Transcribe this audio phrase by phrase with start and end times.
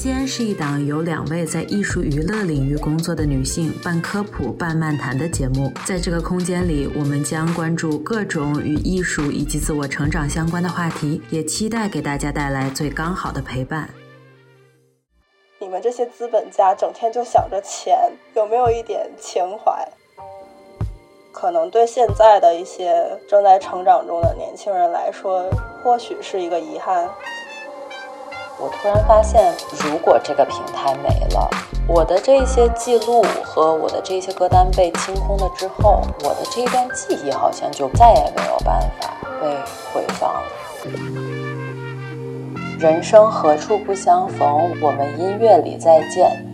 [0.00, 5.70] 间是一档由两位在艺术娱乐领域工作的女性半科普半漫谈的节目。
[5.84, 13.90] 在这个空间里，我们将关注各种与艺术以及自我成长相关的话题，也期待给大家带来最刚好的陪伴。
[15.58, 19.86] 你们这些资本家整天就想着钱，有没有一点情怀？
[21.30, 25.50] 可能对现在的一些正在成长中的年轻人来说，
[25.84, 27.06] 或许是一个遗憾。
[28.60, 31.48] 我突然发现，如果这个平台没了，
[31.88, 39.10] 我的这些记录和我的这些歌单被清空了之后，我的这一段记忆好像就再也没有办法
[39.40, 39.48] 被
[39.92, 40.42] 回放了。
[42.78, 44.70] 人生何处不相逢？
[44.82, 46.49] 我们音乐里再见。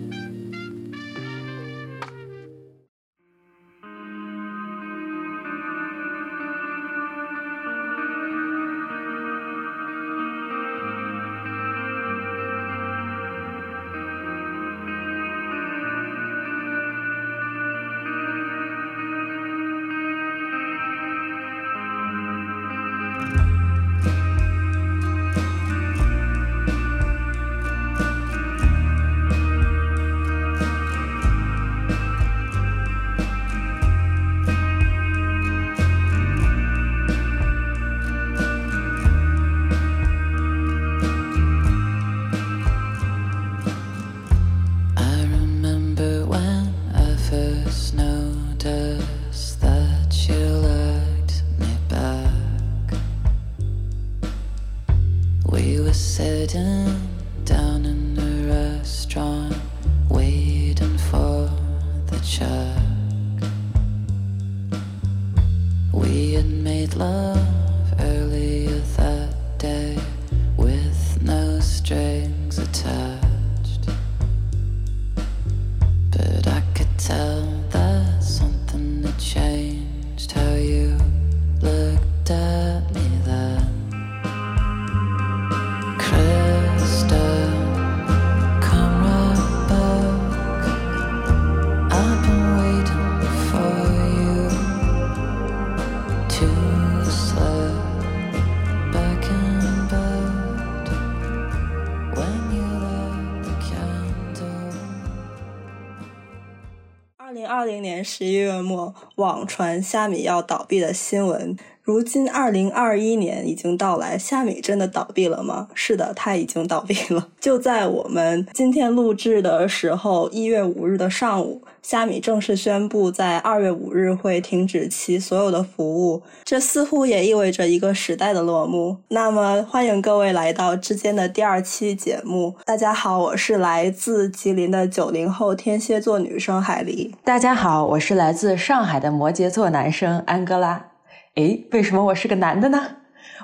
[108.18, 111.54] 十一月末，网传虾米要倒闭的新闻。
[111.86, 115.68] 如今二零二一年已经到来，虾米真的倒闭了吗？
[115.72, 117.28] 是的，它已经倒闭了。
[117.38, 126.24] 就在我们今天录制的时候，一月五日的上午，虾米正式宣布在二月五日会停止其所有的服务。
[126.42, 128.96] 这似乎也意味着一个时代的落幕。
[129.10, 132.56] 那么，欢迎各位来到之间的第二期节目。
[132.64, 137.12] 大家好，我是来自吉林的九零后天蝎座女生海狸。
[137.22, 140.95] 大家好，我是来自上海的摩羯座男生安哥拉。
[141.36, 142.82] 诶，为什么我是个男的呢？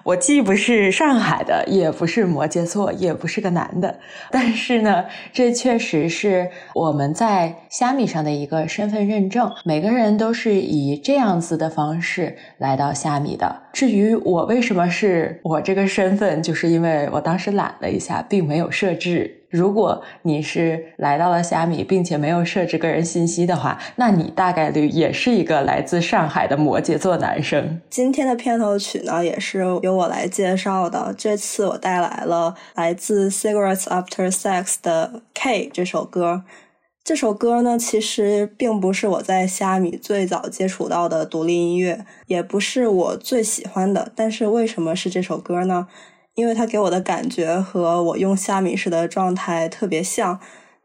[0.05, 4.01] 我既不是上海的，也不是摩羯座，也不是个男的。
[4.31, 9.53] 但是呢，这确实是我们在虾米上的一个身份认证。
[9.65, 13.62] 每个人都是以这样子的方式来到虾米的。
[13.73, 19.39] 至于我为什么是我这个身份，就是因为我当时懒了一下，并没有设置。
[19.49, 27.79] 如果你是来到了虾米，并且没有设置个人信息的话，那你大概率也是一个来自上海的摩羯座男生。
[27.91, 31.15] 今天的片头曲呢，也是由我来介绍的。
[31.19, 36.45] 这次我带来了来自 Cigarettes After Sex 的 K 这首歌。
[37.05, 44.13] 这首歌呢，其实并不是我在虾米最早接触到的独立音乐，也不是我最喜欢的。
[44.15, 45.89] 但是为什么是这首歌呢？
[46.35, 50.39] 因为它给我的感觉和我用虾米时的状态特别像，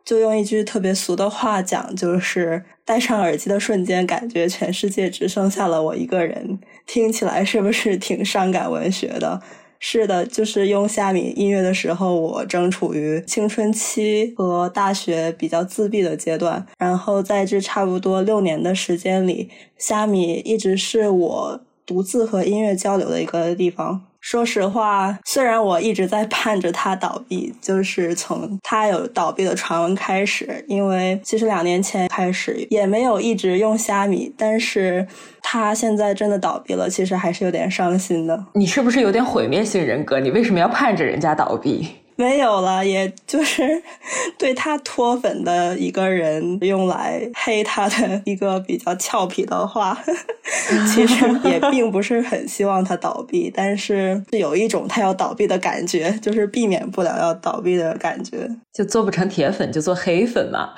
[0.04, 6.60] 就用一句特别俗的话讲，就是戴上耳机的瞬间，感觉全世界只剩下了我一个人。
[6.88, 9.40] 听起来是不是挺伤感文学的？
[9.80, 24.04] 是的，就是用虾米音乐的时候，我正处于青春期和大学比较自闭的阶段，然后在这差不多六年的时间里，虾米一直是我独自和音乐交流的一个地方。
[24.28, 35.08] 说实话，虽然我一直在盼着它倒闭，就是从它有倒闭的传闻开始，因为其实两年前开始也没有一直用虾米，但是
[35.42, 38.48] 它现在真的倒闭了，其实还是有点伤心的。
[38.54, 40.20] 你是不是有点毁灭性人格？
[40.20, 41.88] 你为什么要盼着人家倒闭？
[42.18, 43.82] 没有了，也就是
[44.38, 49.98] 对他脱粉的一个人用来黑他的一个比较俏皮的话。
[50.94, 58.50] 其实也并不是很希望他倒闭，但是有一种他要倒闭的感觉，就是避免不了要倒闭的感觉。
[58.74, 60.74] 就做不成铁粉，就做黑粉嘛。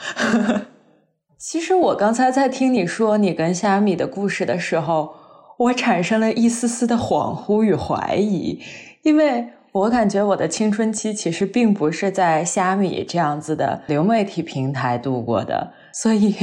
[1.40, 5.14] 其实我刚才在听你说你跟虾米的故事的时候，
[5.58, 8.60] 我产生了一丝丝的恍惚与怀疑，
[9.04, 16.36] 因为我感觉我的青春期其实并不是在虾米这样子的流媒体平台度过的，所以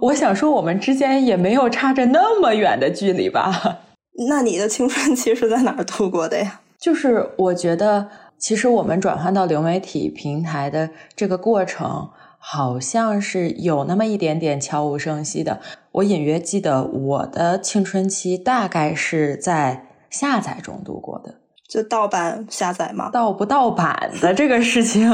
[0.00, 3.80] 我想说我们之间也没有差着那么远的距离吧。
[4.28, 6.60] 那你的青春期是在哪儿度过的呀？
[6.78, 8.08] 就是我觉得，
[8.38, 12.10] 其实我们转换到流媒体平台的这个过程。
[12.42, 15.60] 好像是有那么一点点悄无声息的。
[15.92, 21.34] 我隐约记得我的青春期大概是在下载中度过的，
[21.70, 23.08] 就盗版下载吗？
[23.12, 25.08] 盗不盗版的这个事情，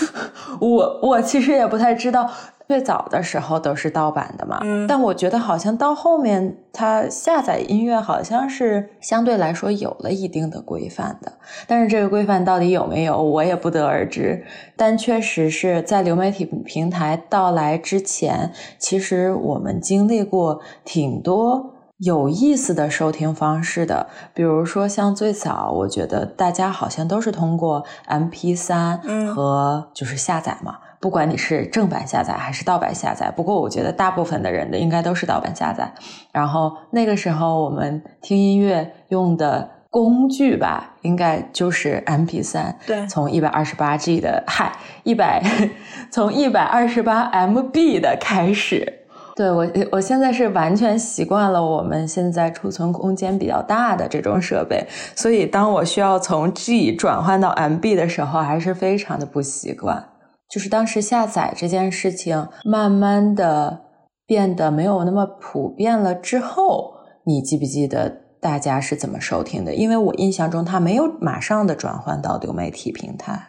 [0.58, 2.30] 我我其实也不太知道。
[2.66, 11.32] 最早的时候都是盗版的嘛，但我觉得好像到后面，它下载音乐好像是相对来说有了一定的规范的。
[11.66, 14.44] 但是这个规范到底有没有，我也不得而知。
[14.76, 24.08] 但确实是在流媒体平台到来之前，其实我们经历过挺多有意思的收听方式的。
[24.32, 28.98] 比如说像最早，我觉得大家好像都是通过 MP 三
[29.34, 30.78] 和就是下载嘛。
[31.00, 35.92] 不管你是正版下载还是盗版下载，不过我觉得大部分的人的应该都是盗版下载。
[36.32, 42.76] 然后那个时候我们听音乐用的工具吧，应该就是 MP 三。
[42.84, 44.72] 对，从一百二十八 G 的，嗨，
[45.04, 45.40] 一百，
[46.10, 48.97] 从一百二十八 MB 的开始。
[49.38, 60.08] 对我，我现在是完全习惯了我们现在储存空间比较大的这种设备，所以当我需要从 G 转换到 MB 的时候，还是非常的不习惯。
[60.50, 63.82] 就是当时下载这件事情慢慢的
[64.26, 66.94] 变得没有那么普遍了之后，
[67.24, 69.72] 你记不记得大家是怎么收听的？
[69.72, 73.40] 因为我印象中它没有马上的转换到流媒体平台。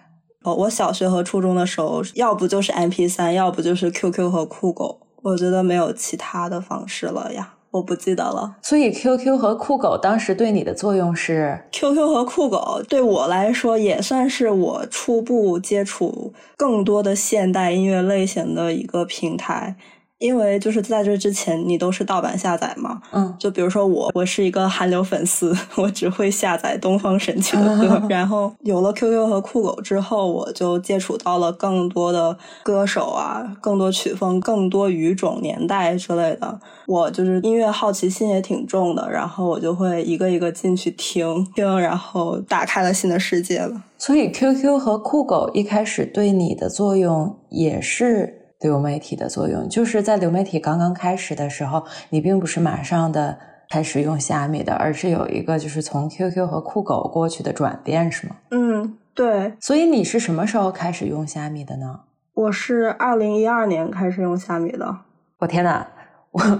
[0.44, 7.56] 哦，我小学和初中的时候，要不就是 MP 三，要不就是 QQ 和酷狗，我觉得没有其他的方式了呀。
[7.71, 19.75] 我不记得了，所以 QQ 和酷狗当时对你的作用是，QQ 和酷狗对我来说也算是我初步接触更多的现代音乐类型的一个平台。
[20.19, 28.06] 因为就是在这之前，你都是盗版下载嘛，嗯，就比如说我，我是一个韩流粉丝， 我只会下载东方神 起的歌。
[28.10, 36.60] 然后有了 QQ 和酷狗之后，我就接触到了更多的歌手啊，更多曲风，更多语种、年代之类的。
[36.86, 43.81] 我就是音乐好奇心也挺重的，然后我就会一个一个进去听听，然后打开了新的世界了。
[43.98, 48.36] 所以 QQ 和酷狗一开始对你的作用也是。
[48.61, 53.38] 流媒体的作用，就是在流媒体刚刚开始的时候，你并不是马上的
[53.69, 58.35] 开始用虾米的，而是有一个就是从 QQ 和酷狗过去的转变，是吗？
[58.51, 59.53] 嗯，对。
[59.59, 62.01] 所以你是什么时候开始用虾米的呢？
[62.33, 64.97] 我是二零一二年开始用虾米的。
[65.38, 65.88] 我天呐，
[66.31, 66.59] 我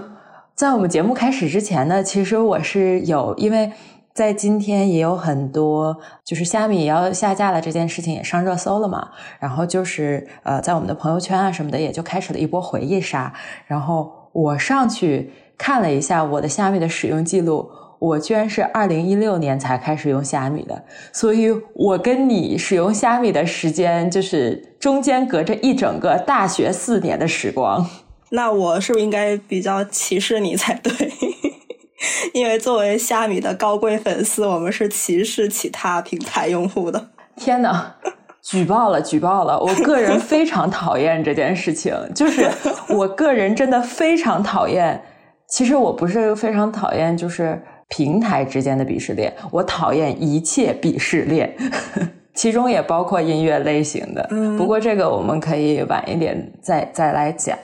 [0.54, 3.72] 在我们节目开始之前呢，其实我是有因为。
[4.12, 9.10] 在今天也有很多，就是虾米要下架了这件事情也上热搜了嘛。
[9.38, 13.32] 然后就是呃，在我们的朋友圈啊什么的，也就开始了一波回忆杀。
[13.66, 27.86] 然后我上去看了一下我的虾米的使用记录，我居然是二零一六年才开始用虾米的，所以我跟你使用虾米的时间就是中间隔着一整个大学四年的时光。
[28.30, 30.92] 那我是不是应该比较歧视你才对？
[32.32, 37.10] 因为作为虾米的高贵粉丝，我们是歧视其他平台用户的。
[37.36, 37.94] 天哪，
[38.42, 39.58] 举报了，举报了！
[39.58, 42.50] 我个人非常讨厌这件事情，就是
[42.88, 45.02] 我个人真的非常讨厌。
[45.48, 51.54] 其实我不是非常讨厌，就是平台之间的鄙视链，我讨厌一切鄙视链，
[52.34, 54.28] 其中也包括音乐类型的。
[54.56, 57.58] 不过这个我们可以晚一点再再来讲。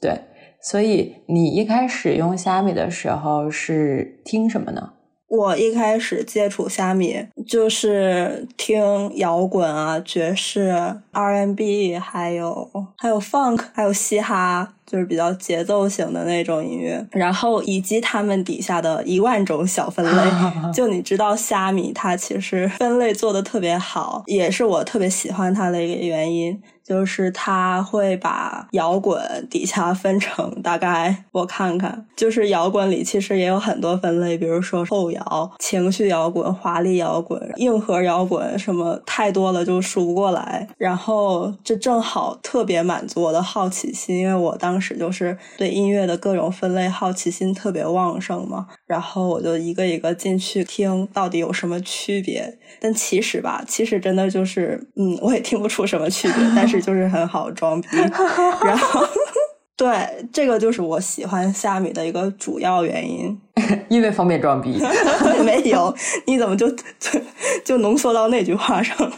[0.00, 0.18] 对。
[0.62, 4.92] 所以你一开始用虾米的时候是听什么呢？
[5.28, 20.22] 我一开始接触虾米就是听摇滚啊、爵士、R&B，还有还有 Funk，还有嘻哈，就是比较节奏型的那种音乐，然后以及他们底下的一万种小分类。
[20.72, 26.60] 就你知道，虾米它其实分类做的特别好，也是我特别喜欢它的一个原因。
[26.88, 40.66] 就是它会把摇滚底下分成大概我看看，就是摇滚里其实也有很多分类，比如说后摇、情绪摇滚、华丽摇滚、硬核摇滚，什么太多了就数不过来。
[40.78, 48.66] 然后这正好特别满足我的好奇心，因为我当时就是对音乐的各种分类好奇心特别旺盛嘛。
[48.86, 52.58] 然后我就一个一个进去听，到底有什么区别？
[52.80, 56.78] 但其实吧，其实真的就是，嗯，我也听不出什么区别，但是。
[56.88, 57.88] 就是很好装逼，
[58.64, 59.04] 然后
[59.76, 63.38] 对这个就是我喜欢虾米的一个主要原因，
[63.90, 64.80] 因为方便装逼。
[65.44, 65.94] 没有，
[66.26, 67.20] 你怎么就就
[67.64, 69.16] 就浓缩到那句话上了？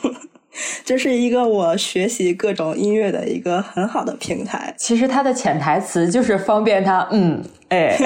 [0.85, 4.75] 这是一个我学习各种音乐的一个很好的平台。
[4.77, 7.07] 其实它的潜台词就是方便他。
[7.11, 7.97] 嗯，哎，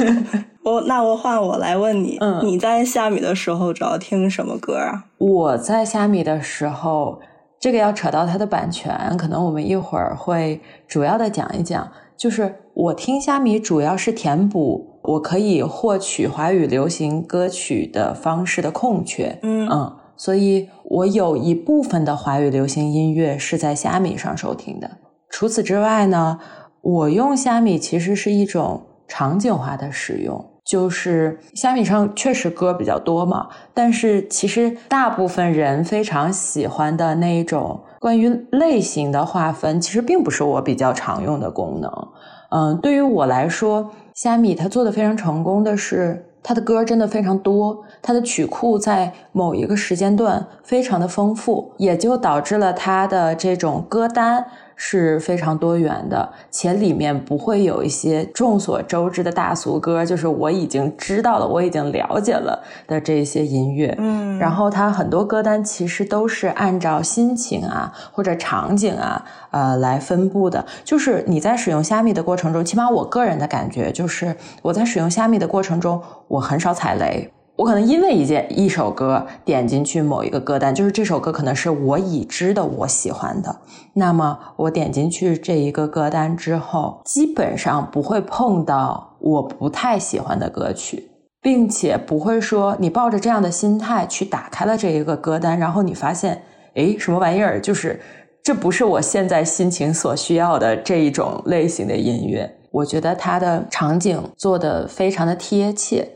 [0.62, 5.04] 我那我换我来问你，嗯，你在虾米的时候主要听什么歌啊？
[5.18, 7.20] 我在虾米的时候。
[7.58, 11.90] 这个要扯到它的版权，可能我们一会儿会主要的讲一讲。
[12.14, 24.90] 就是我听虾米主要是填补我可以获取华语流行歌曲的方式的空缺，嗯嗯，所以我有一部分的华语流行音乐是在虾米上收听的。
[25.28, 26.38] 除此之外呢，
[26.80, 30.52] 我用虾米其实是一种场景化的使用。
[30.64, 42.08] 就是虾米上确实歌比较多嘛，但是其实大部分人非常喜欢的那一种关于类型的划分，其实并不是我比较常用的功能。
[42.50, 54.46] 嗯，对于我来说，虾米它做的非常成功的是，他的歌真的非常多，他的曲库在某一个时间段非常的丰富，也就导致了他的这种歌单。
[54.76, 63.94] 是非常多元的，且里面不会有一些众所周知的大俗歌，就是我已经知道了，我已经了解了的这些音乐。
[63.98, 70.64] 嗯，然后它很多歌单其实都是按照心情啊或者场景啊呃来分布的。
[70.84, 77.32] 就是你在使用虾米的过程中，起码我个人的感觉就是我在使用虾米的过程中，我很少踩雷。
[77.56, 83.56] 我可能因为一件一首歌点进去某一个歌单，就是这首歌可能是我已知的我喜欢的，
[83.94, 91.08] 那么我点进去这一个歌单之后，基本上不会碰到我不太喜欢的歌曲，
[91.40, 96.42] 并且不会说你抱着这样的心态去打开了这一个歌单，然后你发现，
[96.74, 97.58] 哎，什么玩意儿？
[97.58, 97.98] 就是
[98.42, 102.54] 这不是我现在心情所需要的这一种类型的音乐。
[102.70, 106.06] 我觉得它的场景做的非常的贴切。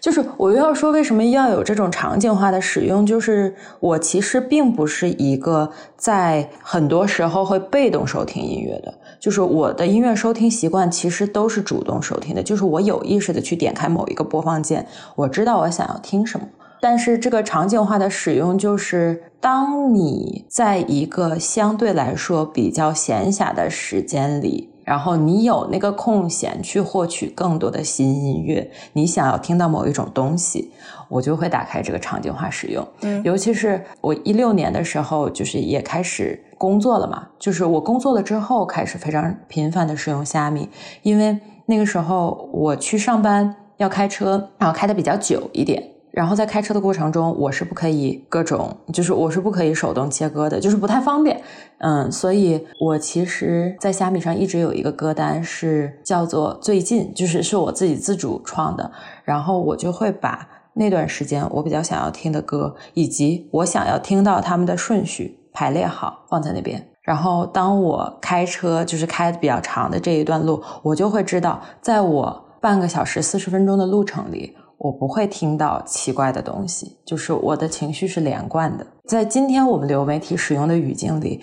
[0.00, 3.04] 就是我又要说，为什么要有这种场景化的使用？
[3.04, 16.46] 就是我其实并不是一个在很多时候会被动收听音乐的，就是我的音乐收听习惯其实都是主动收听的，就是我有意识的去点开某一个播放键，我知道我想要听什么。
[16.80, 24.69] 但是这个场景化的使用，就是当你在一个相对来说比较闲暇的时间里。
[24.84, 30.70] 然后你有那个空闲去获取更多的新音乐，你想要听到某一种东西，
[31.08, 32.86] 我就会打开这个场景化使用。
[33.02, 40.68] 嗯，尤其是我一六年的时候，就是也开始工作了嘛，就是我工作了之后开始非常频繁的使用虾米，
[41.02, 45.82] 因为那个时候我去上班要开车，然后开的比较久一点。
[46.12, 51.40] 然后在开车的过程中，我是不可以各种，就是我是不可以手动切歌的，就是不太方便。
[51.78, 58.90] 嗯，所以我其实，在虾米上一直有一个歌单是叫做“最近”，就是是我自己自主创的。
[59.24, 66.84] 然后我就会把那段时间我比较想要听的歌，以及我想要听到他们的顺序排列好，放在那边。
[67.02, 74.56] 然后当我开车就是开的比较长的这一段路，我就会知道，在我半个小时四十分钟的路程里。
[74.80, 78.86] 我不会听到奇怪的东西，就是我的情绪是连贯的。
[79.06, 81.42] 在今天我们流媒体使用的语境里，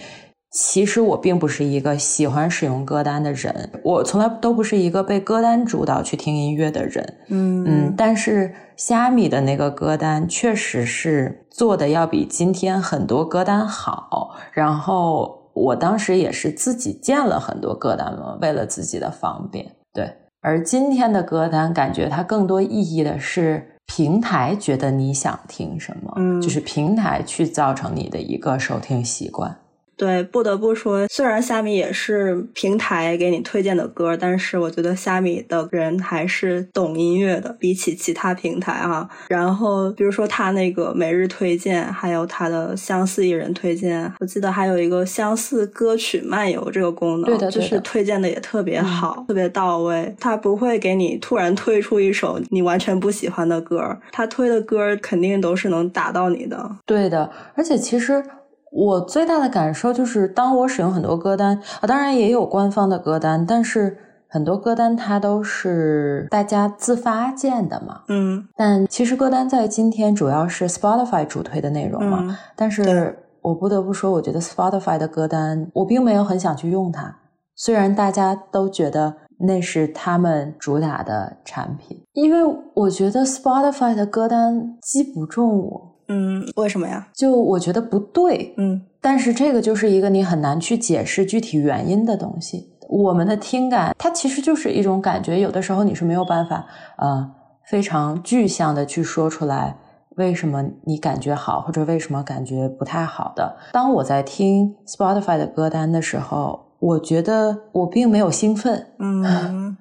[0.52, 7.18] 其实我并不是一个喜欢使用歌单的人，我从来都不是一个被歌单主导去听音乐的人。
[7.28, 14.36] 嗯嗯，但是虾米的那个歌单确实是做的要比今天很多歌单好。
[14.52, 19.76] 然后我当时也是自己建了很多歌单嘛，为了自己的方便。
[19.94, 20.12] 对。
[20.42, 29.58] 而今天的歌单，感觉它更多意义的是平台觉得你想听什么，嗯，就是平台去造成你的一个收听习惯。
[29.98, 39.10] 对，不得不说，虽然虾米也是平台给你推荐的歌，但是我觉得虾米的人还是懂音乐的，比起其他平台啊。
[39.28, 50.16] 然后比如说他那个每日推荐，还有他的相似艺人推荐，我记得还有一个相似歌曲漫游这个功能，对的，就是推荐的也特别好，特别到位。
[50.20, 56.70] 他不会给你突然推出一首你完全不喜欢的歌，他推的歌肯定都是能打到你的。
[56.86, 58.24] 对的，而且其实。
[58.72, 63.98] 我最大的感受就是，当我使用很多歌单啊，当然也有官方的歌单，但是
[64.28, 68.02] 很多歌单它都是大家自发建的嘛。
[68.10, 68.48] 嗯。
[68.56, 72.38] 但其实歌单在今天主要是 Spotify 主推的内容嘛。
[72.56, 77.16] 但是我不得不说，我觉得 Spotify 的歌单我并没有很想去用它，
[77.56, 85.97] 虽然大家都觉得那是他们主打的产品，因为我觉得 Spotify 的歌单击不中我。
[86.08, 87.08] 嗯，为什么呀？
[87.14, 92.70] 就我觉得不对，嗯，但是这个就是一个你很难去解释具体原因的东西。
[92.90, 96.66] 我们的听感，它其实就是一种感觉，有的时候你是没有办法，
[96.98, 97.30] 呃，
[97.66, 99.78] 非常具象的去说出来
[100.16, 103.58] 为什么你感觉好，或者为什么感觉不太好的。
[103.74, 109.76] 当我在听 Spotify 的歌单的时候，我觉得我并没有兴奋， 嗯。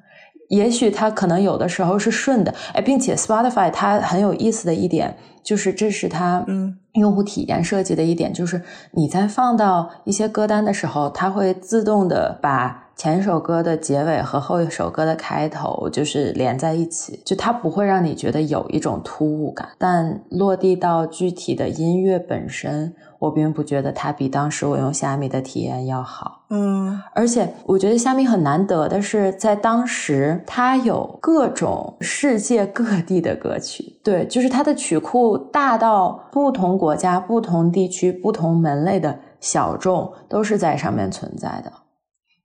[0.48, 8.62] 也许它可能有的时候是顺的，哎，并且 Spotify 它很有意思的一点就是，这是它嗯用户体验设计的一点，就是
[8.92, 22.94] 你在放到一些歌单的时候，它会自动的把前一首歌的结尾和后一首歌的开头就是连在一起，就它不会让你觉得有一种突兀感，但落地到具体的音乐本身。
[23.18, 41.72] 我并不觉得它比当时我用虾米的体验要好，嗯，而且我觉得虾米很难得的是，在当时它有各种世界各地的歌曲，对，就是它的曲库大到不同国家、不同地区、不同门类的小众都是在上面存在的。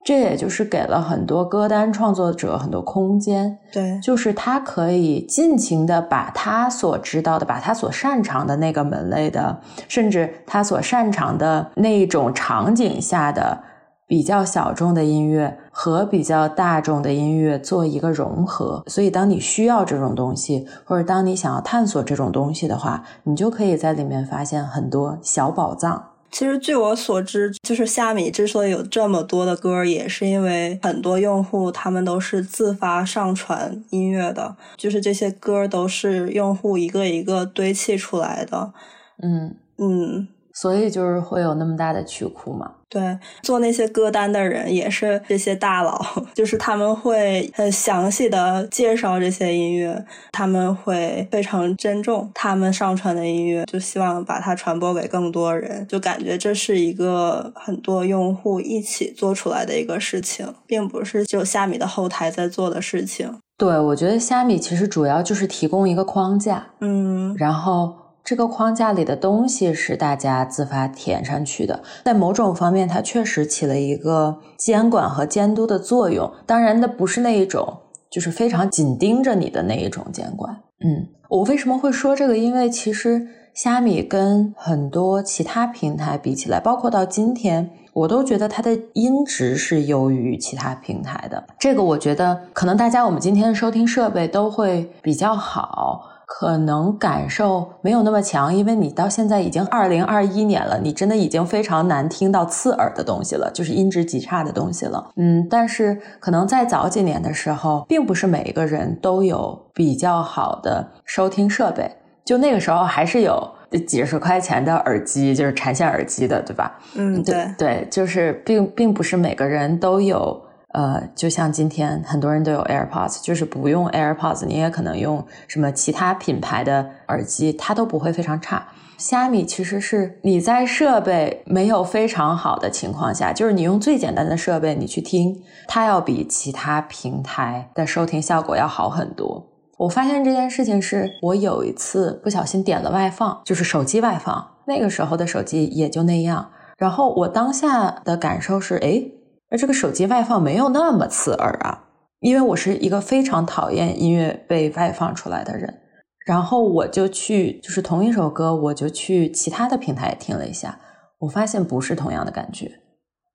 [0.03, 13.61] 这也就是给了很多歌单创作者很多空间，对，就是他可以尽情的把他所知道的、把他所擅长的那个门类的，甚至他所擅长的那一种场景下的
[14.07, 18.83] 比较小众的音乐和比较大众的音乐做一个融合。
[18.87, 26.05] 所以，当你需要这种东西，或者当你想要探索这种东西的话，你就可以在里面发现很多小宝藏。
[26.31, 38.73] 其实，据我所知，就是虾米之所以有这么多的歌，也是因为很多用户他们都是自发上传音乐的，就是这些歌都是用户一个一个堆砌出来的。
[39.21, 40.27] 嗯嗯。
[40.53, 42.73] 所以就是会有那么大的曲库嘛？
[42.91, 45.97] 对，做那些歌单的人也是这些大佬，
[46.35, 63.39] 就是他们会很详细的介绍这些音乐，他们会非常珍重他们上传的音乐，就希望把它传播给更多人，就感觉这是一个很多用户一起做出来的一个事情，并不是只有虾米的后台在做的事情。
[63.57, 68.00] 对，我觉得虾米其实主要就是提供一个框架，嗯，然后。
[68.23, 76.31] 这个框架里的东西是大家自发填上去的，在某种方面，它确实起了一个监管和监督的作用。
[76.45, 77.79] 当然，那不是那一种，
[78.09, 80.61] 就是非常紧盯着你的那一种监管。
[80.83, 82.37] 嗯，我为什么会说这个？
[82.37, 91.43] 因为其实虾米跟很多其他平台比起来，包括到今天，我都觉得它的音质是优于其他平台的。
[91.59, 96.07] 这个我觉得，可能大家我们今天的收听设备都会比较好。
[96.33, 105.11] 可能感受没有那么强，因为你到现在已经二零二一年了，你真的已经非常难听到刺耳的东西了，就是音质极差的东西了。
[105.17, 111.91] 嗯，但是可能在早几年的时候，并不是每一个人都有比较好的收听设备，
[112.23, 113.47] 就那个时候还是有
[113.85, 116.79] 几十块钱的耳机，就是缠线耳机的，对吧？
[116.95, 120.41] 嗯，对对，就是并并不是每个人都有。
[120.73, 128.67] 呃，就像今天很多人都有 AirPods，就是不用 AirPods，你也可能用什么其他品牌的耳机，它都不会非常差。
[128.97, 139.45] 虾米其实是你在设备没有非常好的情况下，就是你用最简单的设备你去听，它要比其他平台的收听效果要好很多。
[139.77, 146.51] 我发现这件事情是我有一次不小心点了外放，就是手机外放，那个时候的手机也就那样。
[146.77, 149.03] 然后我当下的感受是，哎。
[149.51, 151.83] 而这个手机外放没有那么刺耳啊，
[152.21, 155.79] 因为我是一个非常讨厌音乐被外放出来的人。
[156.25, 160.79] 然后我就去，就是同一首歌，我就去其他的平台听了一下，
[161.19, 162.67] 我发现不是同样的感觉。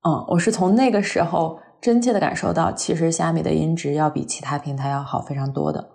[0.07, 5.85] 嗯，我是从那个时候真切的感受到，其实虾米的音质要比其他平台要好非常多的。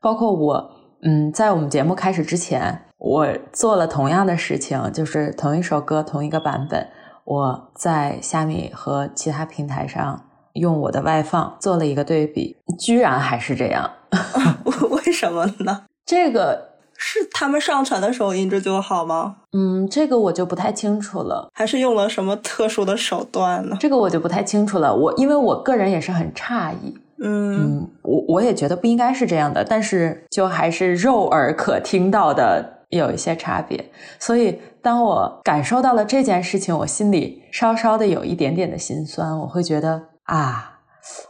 [0.00, 0.70] 包括我，
[1.02, 6.88] 嗯，在我们节目开始之前，我做了同样的事情，就是同一首歌同一个版本。
[7.28, 13.90] 我在虾米和其他平台上用我的外放做了一个对比，居然还是这样。
[14.90, 15.82] 为什么呢？
[16.06, 19.36] 这个是他们上传的时候音质就好吗？
[19.52, 21.50] 嗯，这个我就不太清楚了。
[21.52, 23.76] 还是用了什么特殊的手段呢？
[23.78, 24.96] 这个我就不太清楚了。
[24.96, 26.96] 我因为我个人也是很诧异。
[27.22, 33.90] 嗯，我我也觉得不应该是这样的，但是就还是肉耳可听到的有一些差别。
[34.18, 34.58] 所以
[34.88, 39.38] 当我感受到了这件事情，我心里稍稍的有一点点的心酸。
[39.40, 40.78] 我会觉得啊，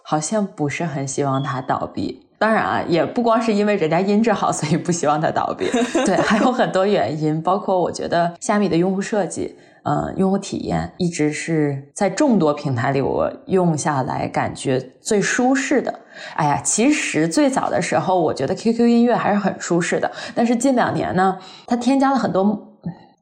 [0.04, 2.24] 好像不是很希望它倒闭。
[2.38, 5.68] 当然啊，也不光是因为人家音质好，所以不希望它倒闭。
[6.06, 9.56] 对，还有很多原因，包括我觉得虾米的用户设计。
[9.84, 15.92] 嗯，用户体验一直是在众多平台里我用下来感觉最舒适的。
[16.36, 20.08] 哎呀，其实最早的时候，我觉得 QQ 音乐还是很舒适的。
[20.34, 22.67] 但是近两年呢，它添加了很多，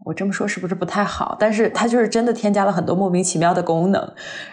[0.07, 1.37] 我这么说是不是不太好？
[1.37, 4.09] 但是它就是真的添加了很多莫名其妙的功能，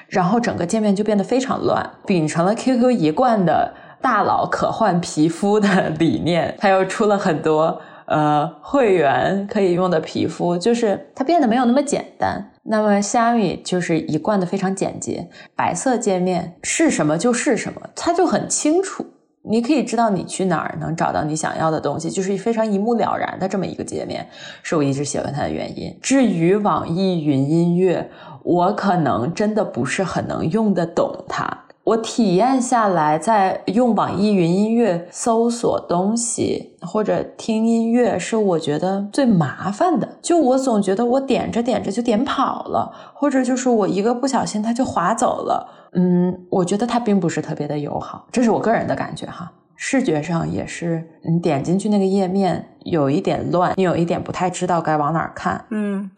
[0.07, 1.87] 然后整个界面就变得非常乱。
[2.07, 7.79] 秉承了 QQ 一贯的大佬可换皮肤的 理念，它又出了很多。
[8.05, 12.51] 呃，会员可以用的皮肤，就是它变得没有那么简单。
[12.63, 19.05] 那么虾米就是一贯的非常简洁，白色界面是什么就是什么，它就很清楚，
[19.45, 24.27] 你可以知道你去哪儿能找到你想要的东西，就是非常一目了然的这么一个界面，
[24.61, 25.93] 是我一直喜欢它的原因。
[26.01, 28.09] 至于网易云音乐，
[28.43, 31.62] 我可能真的不是很能用得懂它。
[31.83, 40.07] 我体验下来，在用网易云音乐搜索东西或者听音乐，是我觉得最麻烦的。
[40.21, 45.89] 就我总觉得我点着点着就点跑了，或者就是我一个不小心它就划走了。
[45.91, 49.51] 嗯，我觉得它并不是特别的友好，这是我个人的感觉哈。
[49.75, 55.65] 视觉上也是，你点进去那个页面有一点乱，你有一点不太知道该往哪儿看。
[55.69, 56.09] 嗯。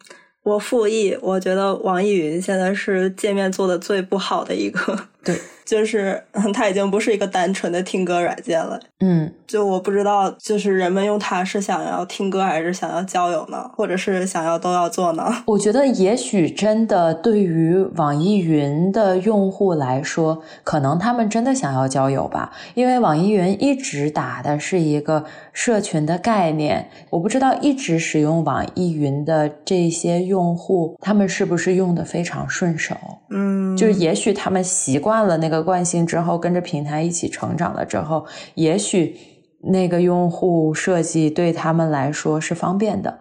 [0.44, 4.96] 我复议，我觉得网易云现在是界面做的最不好的一个。
[5.26, 5.36] 对，
[5.66, 8.80] 就是 它已经不是一个单纯的听歌软件了。
[9.00, 13.70] 嗯，就我不知道，就是人们用它是想要听歌还是想要交友呢？
[13.76, 15.44] 或者是想要都要做呢？
[15.48, 26.88] 我觉得也许真的对于网易云的用户来说，可能他们真的想要交友吧，因为网易云一直打的是一个社群的概念。
[27.10, 32.96] 我不知道一直使用网易云的这些用户，他们是不是用的非常顺手？
[33.30, 38.26] 嗯，就是也许他们习惯了那个惯性之后，跟着平台一起成长了之后，
[38.56, 39.16] 也许
[39.64, 43.20] 那个用户设计对他们来说是方便的。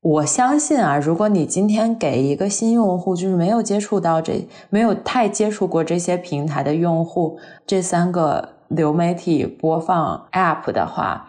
[0.00, 11.28] 我相信啊，如果你今天给一个新用户，就是没有接触到这、没有太接触过这些平台的用户，这三个流媒体播放 App 的话，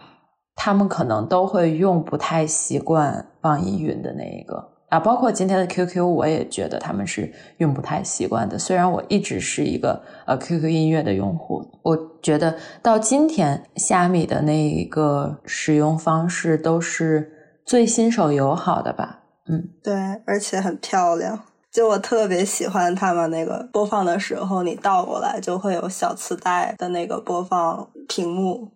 [0.54, 4.68] 他们可能都会用不太习惯网易云的那一个。
[4.90, 8.58] 啊，包括今天的 QQ，我也觉得他们是用不太习惯的。
[8.58, 17.32] 虽然我一直是一个呃 QQ 音乐的用户，我觉得到今天虾米的那一个使用方式都是
[17.64, 19.20] 最新手友好的吧。
[19.48, 19.94] 嗯，对，
[20.26, 21.40] 而且很漂亮。
[21.70, 28.72] 就我特别喜欢他们那个播放的时候，你倒过来就会有小磁带的那个播放屏幕。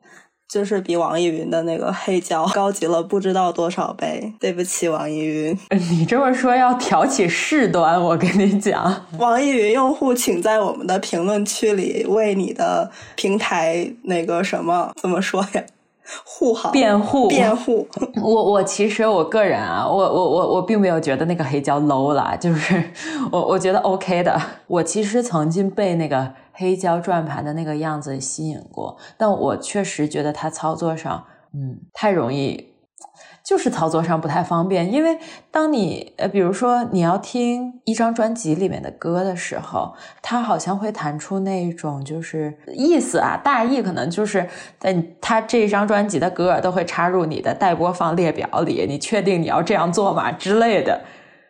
[0.48, 4.32] 就是比网易云的那个黑胶高级了不知道多少倍。
[4.38, 5.58] 对不起，网易云。
[5.90, 9.06] 你这么说要挑起事端，我跟你讲。
[9.18, 15.64] 网易云用户，请在我们的评论区里为你的平台那个什么怎么说呀？
[16.22, 17.88] 护航、辩护、辩护。
[18.22, 22.84] 我我其实我个人啊，我我我我并没有觉得那个黑胶 low 啦，就是
[23.32, 24.40] 我我觉得 OK 的。
[24.66, 26.32] 我其实曾经被那个。
[26.54, 32.72] 黑胶转盘的那个样子吸引过，但我确实觉得它操作上，嗯，太容易，
[33.44, 34.92] 就是操作上不太方便。
[34.92, 35.18] 因为
[35.50, 51.02] 当你呃，比如说你要听一张专辑里面的歌的时候，它好像会弹出那种就是意思啊，大意可能就是在它这张专辑的歌都会插入你的待播放列表里，你确定你要这样做吗之类的？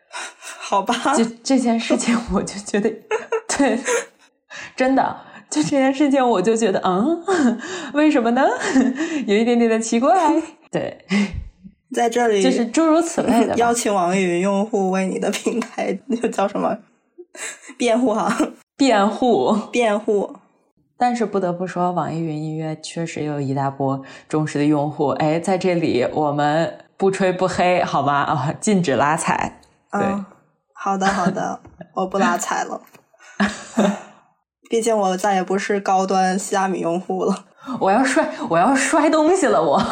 [0.60, 2.90] 好吧，就这件事情，我就觉得
[3.58, 3.78] 对。
[4.76, 5.16] 真的，
[5.50, 7.22] 就这件事情，我就觉得，嗯，
[7.94, 8.42] 为什么呢？
[9.26, 10.12] 有一点点的奇怪。
[10.70, 11.04] 对，
[11.94, 16.76] 在这里就是诸如此类的， 邀请网易云用户为你的平台那个叫什么
[17.78, 18.36] 辩护哈？
[18.76, 20.34] 辩护，辩护。
[20.96, 25.08] 但是不得不说，网易云音乐确实有一大波忠实的用户。
[25.10, 28.22] 哎，在这里我们不吹不黑，好吗？
[28.22, 29.60] 啊，禁止拉踩。
[29.92, 30.00] 对，
[30.72, 31.60] 好的，好的，
[31.94, 32.80] 我不拉踩了。
[34.68, 37.44] 毕竟我再也不是高端虾米用户了。
[37.80, 39.62] 我要摔，我要摔东西了！
[39.62, 39.82] 我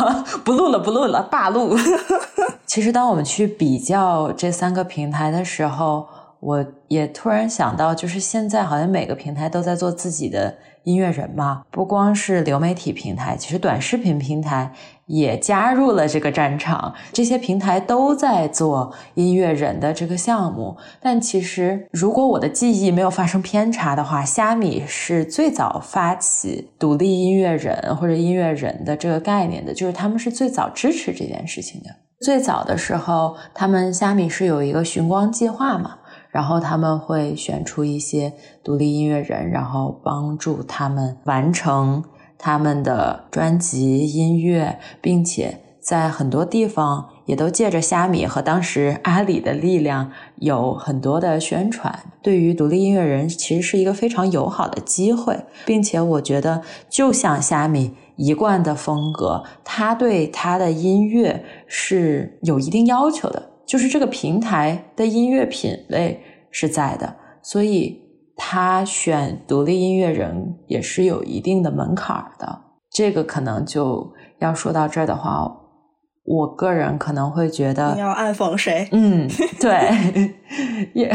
[0.44, 1.74] 不录了，不录了，罢录。
[2.66, 6.06] 其实，当我们去比较这三个平台的时候，
[6.40, 10.54] 我也突然想到，就是现在好像每个平台都在做自己的
[10.84, 14.74] 音乐人嘛，不光是流媒体平台，其实短视频平台
[15.12, 16.94] 也加入了这个战场。
[17.12, 20.74] 这些平台都在做音乐人的这个项目。
[21.00, 31.90] 但其实，如果我的记忆没有发生偏差的话，虾米是最早发起独立音乐人或者音乐人的这个概念的，就是他们是最早支持这件事情的。
[32.20, 35.98] 最早的时候，他们虾米是有一个寻光计划嘛。
[36.30, 38.32] 然后他们会选出一些
[38.64, 42.02] 独立音乐人，然后帮助他们完成
[42.44, 51.96] 他们的专辑音乐，并且在很多地方也都借着虾米和当时阿里的力量有很多的宣传。
[52.20, 63.50] 对于独立音乐人，其实是一个非常友好的机会，并且我觉得，就像虾米一贯的风格，他对他的音乐是有一定要求的。
[63.64, 68.01] 就是这个平台的音乐品味是在的，所以
[68.36, 72.60] 他选独立音乐人也是有一定的门槛的。
[72.90, 75.50] 这个可能就要说到这儿的话，
[76.24, 78.88] 我个人可能会觉得你要暗讽谁？
[78.92, 79.28] 嗯，
[79.60, 80.32] 对，
[80.94, 81.08] 也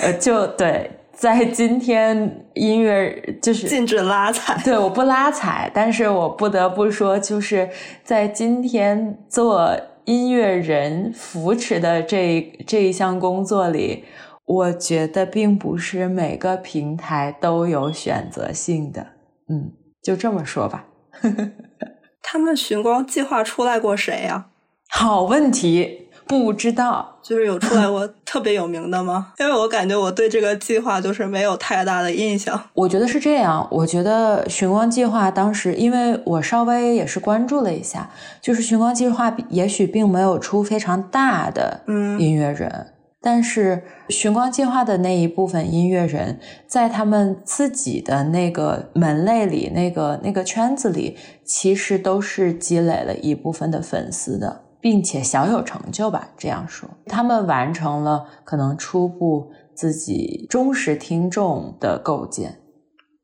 [0.00, 7.68] 呃，就对，在今天音乐就是禁止拉踩，对，我不拉踩，但是我不得不说，就是
[8.02, 9.76] 在今天做。
[10.06, 14.04] 音乐人扶持的这这一项工作里，
[14.46, 19.06] 我觉得并不是每个平台都有选择性的。
[19.48, 20.86] 嗯，就这么说吧。
[22.22, 24.46] 他们寻光计划出来过谁呀？
[24.88, 26.00] 好问题。
[26.26, 29.34] 不知道，就是有出来过特别有名的吗？
[29.38, 32.58] 因为我感觉我对这个计划就是没有太大的印象。
[32.72, 38.08] 我觉得是这样，我觉得寻光计划当时，因为我稍微也是关注了一下，
[38.40, 41.82] 就是寻光计划也许并没有出非常大的
[42.18, 42.93] 音乐人，
[43.24, 54.60] 但是寻光计划的那一部分音乐人，在他们自己的那个门类里、那个那个圈子里，其实都是积累了一部分的粉丝的。
[54.84, 62.58] 并且小有成就吧，这样说，他们完成了可能初步自己忠实听众的构建，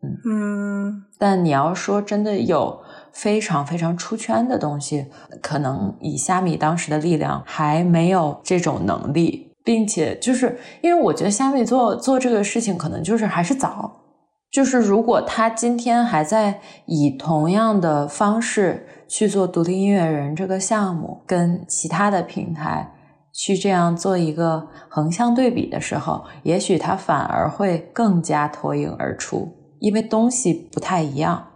[0.02, 1.04] 嗯嗯。
[1.18, 2.80] 但你要说真的有
[3.12, 5.08] 非常非常出圈的东西，
[5.42, 13.96] 可能以虾米当时的力量还没有这种能力，并且就是因为我觉得虾米做做这个事情可能就是还是早。
[14.50, 22.92] 就是如果他今天还在以同样的方式去做独立音乐人这个项目，跟其他的平台
[23.32, 31.46] 去这样做一个横向对比的时候，也许他反而会更加脱颖而出，因为东西不太一样。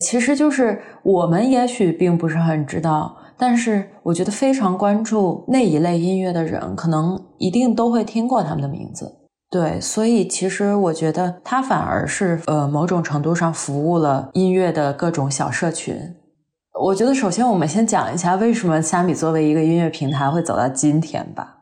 [0.00, 9.10] 其实就是我们也许并不是很知道，但是我觉得非常关注那一类音乐的人，可能一定都会听过他们的名字。
[9.50, 15.96] 对，所以其实我觉得它反而是呃某种程度上服务了音乐的各种小社群。
[16.82, 21.59] 我觉得首先我们先讲一下为什么虾米作为一个音乐平台会走到今天吧。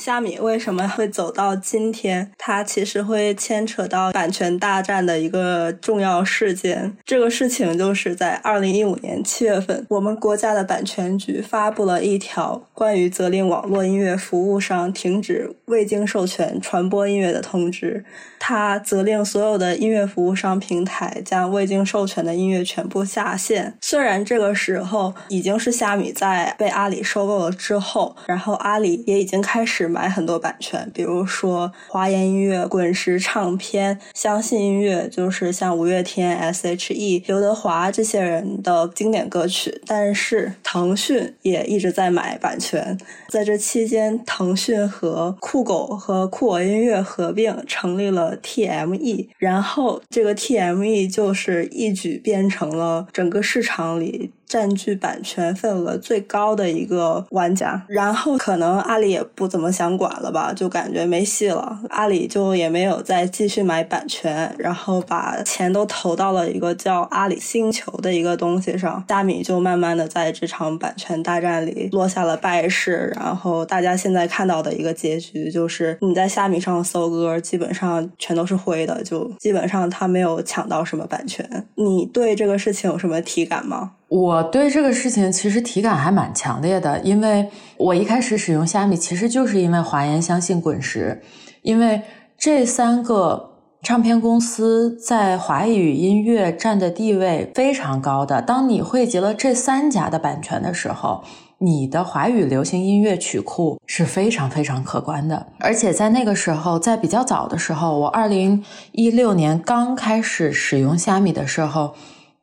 [0.00, 2.32] 虾米为什么会走到今天？
[2.38, 6.96] 它其实会牵扯到版权大战的一个重要事件。
[7.04, 18.06] 这个事情就是在二零一五年七月份，我们国家的版权局发布了一条关于责令网络音乐服务商停止未经授权传播音乐的通知。
[18.40, 23.74] 它责令所有的音乐服务商平台将未经授权的音乐全部下线。
[23.82, 29.90] 虽然这个时候已经是虾米在被阿里收购了之后，然后阿里也已经开始。
[29.90, 39.82] 买很多版权，比如说华研音乐、滚石唱片、相信音乐，就是像五月天、S.H.E、刘德华这些人的经典歌曲。
[39.86, 42.96] 但是腾讯也一直在买版权。
[43.28, 49.30] 在这期间，腾讯和酷狗和酷我音乐合并，成立了 T.M.E。
[49.38, 54.30] 然后这个 T.M.E 就是一举变成了整个市场里。
[54.50, 61.78] 占据版权份额最高的一个玩家，然后可能阿里也不怎么想管了吧，就感觉没戏了。
[61.88, 69.04] 阿里就也没有再继续买版权，然后把钱都投到了一个叫阿里星球的一个东西上。
[69.08, 73.12] 虾米就慢慢的在这场版权大战里落下了败势。
[73.14, 81.68] 然后大家现在看到的一个结局就是，你在虾米上搜歌，基本上全都是灰的，就基本上他没有抢到什么版权。
[81.76, 83.92] 你对这个事情有什么体感吗？
[84.10, 91.22] 我对这个事情其实体感还蛮强烈的，因为我一开始使用虾米，其实就是因为华研相信滚石，
[91.62, 92.02] 因为
[92.36, 93.52] 这三个
[93.84, 98.42] 唱片公司在华语音乐占的地位非常高的。
[98.42, 101.22] 当你汇集了这三家的版权的时候，
[101.58, 105.46] 你的华语流行音乐曲库是非常非常可观的。
[105.60, 111.94] 而且在那个时候，在比较早的时候，我二零一六年刚开始使用虾米的时候，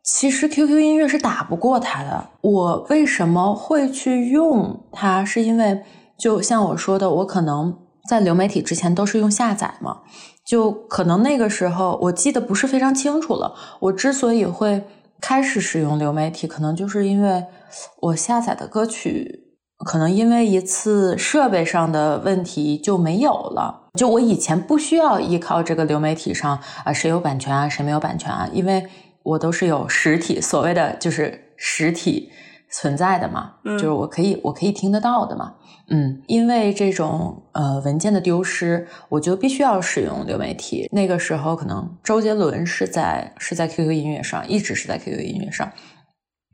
[0.08, 2.30] 其实 QQ 音乐是打不过它的。
[2.40, 5.26] 我为什么会去用它？
[5.26, 5.84] 是因为
[6.18, 7.78] 就像我说的，我可能
[8.10, 9.98] 在流媒体之前都是用下载嘛。
[10.46, 13.54] 就可能那个时候，我记得不是非常清楚了。
[13.82, 14.86] 我之所以会
[15.20, 17.44] 开始使用流媒体，可能就是因为
[18.00, 23.90] 我下载的歌曲，可能因为一次设备上的问题就没有了。
[23.96, 28.88] 就我以前不需要依靠这个流媒体上啊，谁有版权啊，谁没有版权啊，因为
[29.28, 32.32] 我都是有实体，所谓的就是实体
[32.72, 35.56] 存在的嘛，就是我可以我可以听得到的嘛。
[35.90, 40.88] 嗯，因为这种呃文件的丢失，我就必须要使用流媒体。
[40.92, 45.72] 那个时候，可能周杰伦是在是在 QQ 音乐上，一直是在 QQ 音乐上。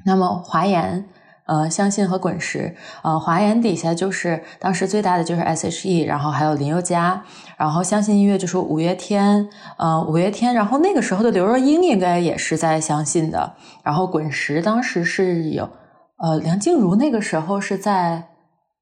[0.05, 1.07] 那么华研、
[1.45, 7.23] 呃相信和滚石，呃华研底下就是当时最大的就是 S.H.E，然后还有林宥嘉，
[7.57, 15.69] 然后相信音乐就是五月天，呃五月天，然后那个时候的刘若英应该也是在相信的，然后滚石当时是有
[16.17, 18.29] 呃梁静茹那个时候是在。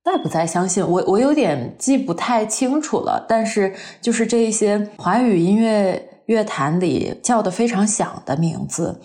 [0.03, 3.23] 在不在相信我，我有点记不太清楚了。
[3.29, 8.99] 但是就是这一些华语音乐乐坛里叫的非常响的名字，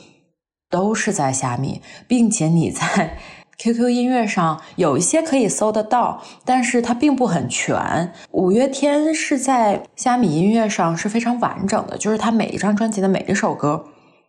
[0.71, 3.19] 都是在虾米，并且你在
[3.59, 8.13] QQ 音乐上有一些可以搜得到，但是它并不很全。
[8.33, 13.87] 五月天是在虾米音乐上是非常完整的，就是它每一张专辑的每一首歌，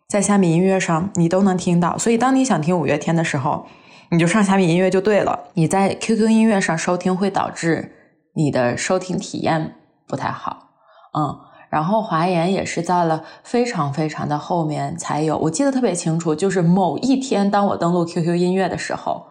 [0.08, 1.98] 在虾米音乐上你都能听到。
[1.98, 3.66] 所以当你想听五月天的时候，
[4.10, 5.38] 你就上虾米音乐就对了。
[5.54, 7.92] 你在 QQ 音乐上收听会导致
[8.34, 9.74] 你的收听体验
[10.06, 10.70] 不太好，
[11.12, 11.47] 嗯。
[11.68, 15.36] 然后华研也是在了非常非常的后面才有。
[15.38, 19.26] 我记得特别清楚，就是某一天当我登录 QQ 音乐的时候，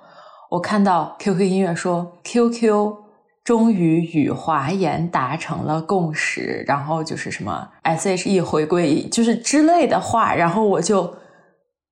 [0.51, 2.95] 我看到 QQ 音乐说 QQ
[3.43, 11.13] 终于与华研达成了共识，然后就是什么 SHE 回归就是之类的话，然后我就。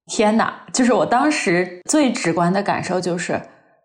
[0.08, 0.54] 天哪！
[0.72, 3.42] 就是我当时最直观的感受就是，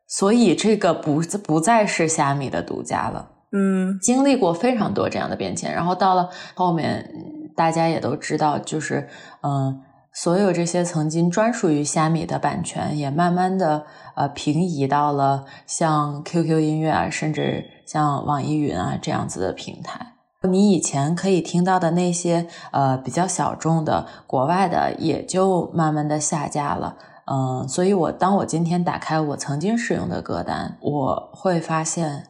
[0.07, 3.27] 所以这个不不再是虾米的独家了。
[3.53, 7.13] 嗯，经历过非常多这样的变迁，然后到了后面，
[7.57, 9.09] 大家也都知道，就是
[9.43, 9.81] 嗯，
[10.13, 13.85] 所有这些曾经专属于虾米的版权，也慢慢的
[14.15, 20.15] 呃平移到了像 QQ 音乐啊，甚至像网易云啊这样子的平台。
[20.49, 26.97] 你以前可以听到的那些呃比较小众的国外的，也就慢慢的下架了。
[27.27, 32.25] 嗯，所以我当我今天打开我曾经使用的歌单，我会发现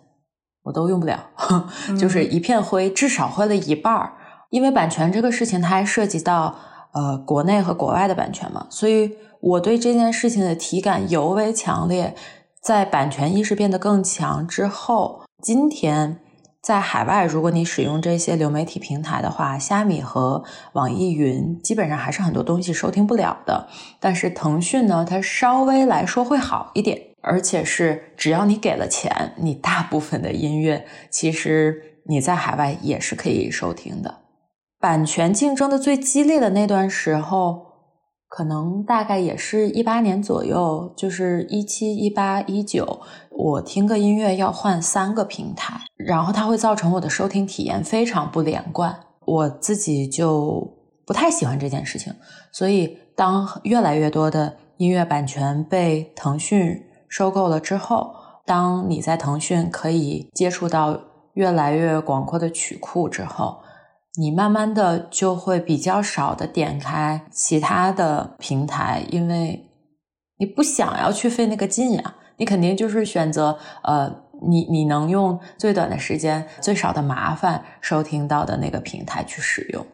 [0.62, 1.30] 我都用不了，
[1.98, 4.12] 就是一片灰，至少灰了一半儿。
[4.50, 6.56] 因为版权这个事情，它还涉及到
[6.92, 12.14] 呃国内和国外的版权嘛，所以我对这件事情的体感尤为强烈。
[12.62, 16.20] 在版权意识变得更强之后，今天。
[16.62, 20.44] 在海外，如果你使用这些流媒体平台的话，虾米和
[20.74, 23.66] 网易云基本上还是很多东西收听不了的。
[23.98, 34.20] 但是腾讯呢，它稍微来说会好一点，而且是只要你给了钱，你大部分的音乐其实你在海外也是可以收听的。
[34.78, 37.70] 版权竞争的最激烈的那段时候。
[38.32, 52.14] 可能大概也是一八年左右，就是一七、一八、一九，我听个音乐要换三个平台，然后它会造成我的收听体验非常不连贯，我自己就不太喜欢这件事情。
[52.52, 58.14] 所以，当越来越多的音乐版权被腾讯收购了之后，
[58.46, 60.98] 当你在腾讯可以接触到
[61.34, 63.60] 越来越广阔的曲库之后。
[64.18, 69.70] 你慢慢的就会比较少的点开其他的平台，因为
[70.38, 72.16] 你不想要去费那个劲呀。
[72.36, 74.12] 你肯定就是选择呃，
[74.48, 79.86] 你你能用最短的时间、最少的麻烦收听到的那个平台去使用，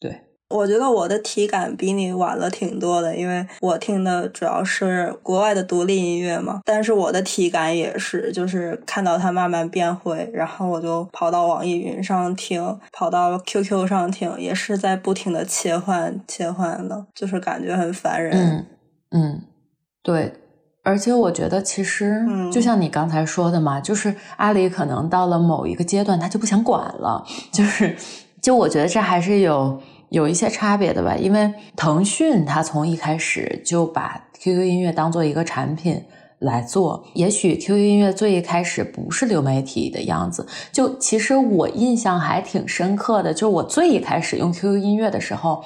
[0.00, 0.27] 对。
[0.50, 6.60] 我觉得我的体感比你晚了挺多的，因为我听的主要是国外的独立音乐嘛。
[6.64, 18.32] 但是我的体感也是，就是看到它慢慢变灰，然后我就跑到网易云上听，跑到 QQ 上听，也是在不停的切换切换的，就是感觉很烦人。
[18.34, 18.66] 嗯
[19.10, 19.42] 嗯，
[20.02, 20.32] 对。
[20.82, 27.22] 而且我觉得，其实就像你刚才说的嘛，就是阿里可能到了某一个阶段，他就不想管了。
[27.52, 27.94] 就是，
[28.40, 29.78] 就我觉得这还是有。
[30.10, 36.02] 有一些差别的吧，因为腾讯它从一开始就把 QQ 音乐当做一个产品
[36.38, 40.46] 来做，也许 QQ 音乐最一开始不是流媒体的样子。
[40.72, 45.64] 就其实我印象还挺深刻的，就我最一开始用 QQ 音乐的时候，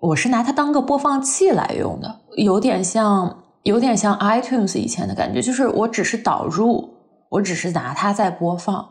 [0.00, 6.90] 我是拿它当个播放器来用的，有点像有点像 iTunes 以前的感觉，就是我只是导入，
[7.30, 8.88] 我只是拿它在播放，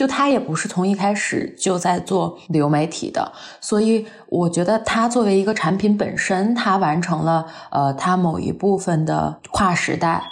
[0.00, 10.22] 就他也不是从一开始就在做流媒体的，所以我觉得他作为一个产品本身，他完成了呃他某一部分的跨时代。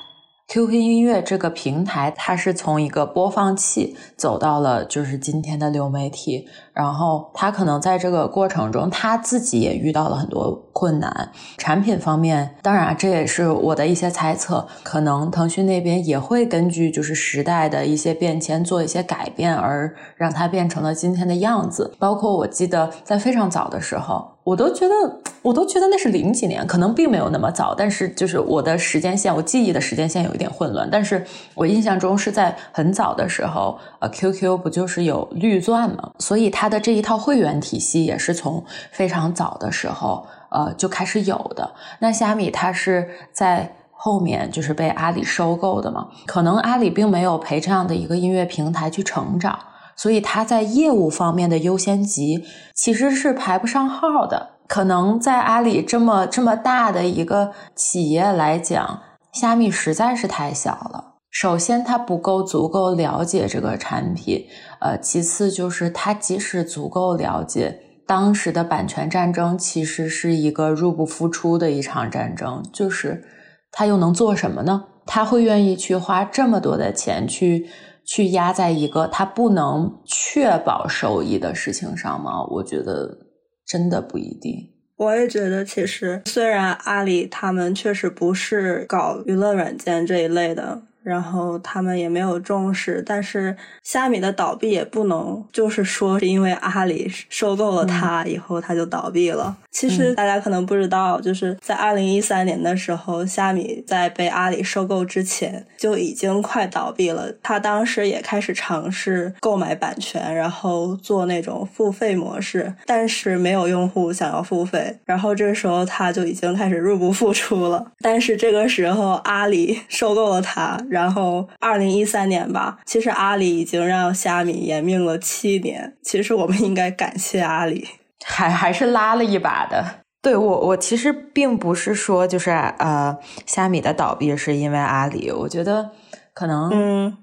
[0.49, 11.31] QQ 音乐这个平台，它是从一个播放器走到了就是今天的流媒体，然后它可能在这个过程中，它自己也遇到了很多困难。
[11.59, 21.95] 产品方面，当然这也是我的一些猜测，可能腾讯那边也会根据就是时代的一些变迁做一些改变，而让它变成了今天的样子。
[21.99, 24.38] 包括我记得在非常早的时候。
[24.49, 24.95] 我都觉得，
[25.43, 30.89] 我都觉得那是零几年，可能并没有那么早，但是就是我的时间线，我记忆的时间线有一点混乱。
[30.91, 31.23] 但是
[31.55, 41.71] 我印象中是在很早的时候，呃，QQ 不就是有绿钻嘛，所以它的这一套会员体系也是从非常早的时候，呃，就开始有的。
[41.99, 49.59] 那虾米它是在后面就是被阿里收购的嘛，可能阿里并没有陪这样的一个音乐平台去成长。
[49.99, 52.45] 所以它在业务方面的优先级
[52.75, 54.53] 其实是排不上号的。
[54.69, 59.01] 可能在阿里这么这么大的一个企业来讲，
[59.33, 61.17] 虾米实在是太小了。
[61.31, 64.47] 首先，它不够足够了解这个产品；
[64.81, 72.63] 呃，其次就是它即使足够了解，当时的版权战争其实是一个入不敷出的一场战争。
[72.73, 73.25] 就是
[73.73, 74.85] 它又能做什么呢？
[75.07, 77.67] 他会愿意去花这么多的钱去？
[78.11, 82.43] 去压在一个他不能确保收益的事情上吗？
[82.49, 83.19] 我觉得
[83.67, 84.55] 真的不一定。
[84.97, 90.81] 我也觉得，其实虽然阿里他们确实不是搞娱乐软件这一类的。
[91.09, 99.57] 然后他们也没有重视，但是虾米的倒闭也不能就是说是因为阿里收购了它以后它就倒闭了。
[99.71, 107.33] 其实大家可能不知道，就是在二零一三年的时候，虾米在被阿里收购之前就已经快倒闭了。
[107.43, 114.99] 他当时也开始尝试购买版权，然后做那种付费模式，但是没有用户想要付费。
[115.05, 117.93] 然后这时候他就已经开始入不敷出了。
[118.01, 120.77] 但是这个时候阿里收购了它。
[120.91, 125.99] 然后，二零一三年吧，其实阿里已经让虾米延命了七年。
[126.03, 127.87] 其实我们应该感谢阿里，
[128.25, 129.85] 还还是拉了一把的。
[130.23, 135.31] 对我，我其实并不是说就是呃，虾米的倒闭是因为阿里。
[135.31, 135.91] 我觉得
[136.35, 137.17] 可能，嗯，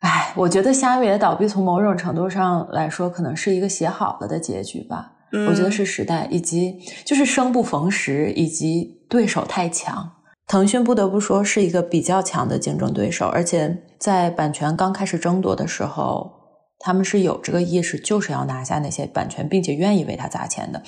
[0.00, 5.12] 哎，我觉得虾米的倒闭从某种程度上来说，可能是一个写好了的结局吧。
[5.34, 10.12] 嗯我觉得是时代，以及就是生不逢时，以及对手太强。
[10.46, 16.30] 腾讯不得不说是一个比较强的竞争对手，而且在版权刚开始争夺的时候，
[16.78, 20.82] 他们是有这个意识，就是要拿下那些版权，并且愿意为他砸钱的。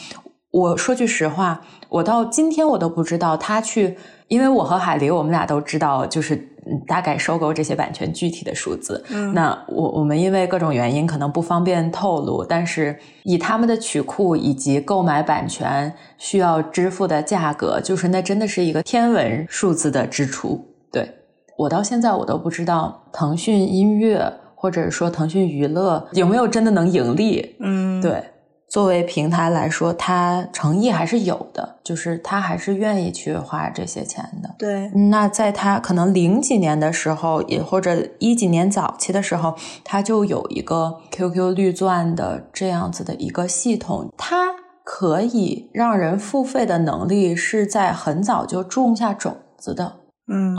[0.55, 3.97] 我说句实话，我到今天我都不知道他去，
[4.29, 6.49] 因为我和海狸我们俩都知道，就是
[6.87, 9.05] 大概收购这些版权具体的数字。
[9.11, 20.65] 嗯，那我我们因为各种原因可能不方便透露，但是以他们的曲库以及购买版权需要支付的价格，就是那真的是一个天文数字的支出。
[20.93, 21.11] 对
[21.59, 27.57] 我到现在我都不知道腾讯音乐或者说腾讯娱乐有没有真的能盈利。
[27.59, 28.23] 嗯，对。
[28.75, 34.53] 作为平台来说，它诚意还是有的，就是他还是愿意去花这些钱的。
[34.59, 39.55] 对，那在他可能零几年的时候，也或者一几年早期的时候，
[39.85, 44.49] 他就有一个 QQ 绿钻的这样子的一个系统，它
[44.83, 50.01] 可以让人付费的能力是在很早就种下种子的。
[50.27, 50.59] 嗯嗯，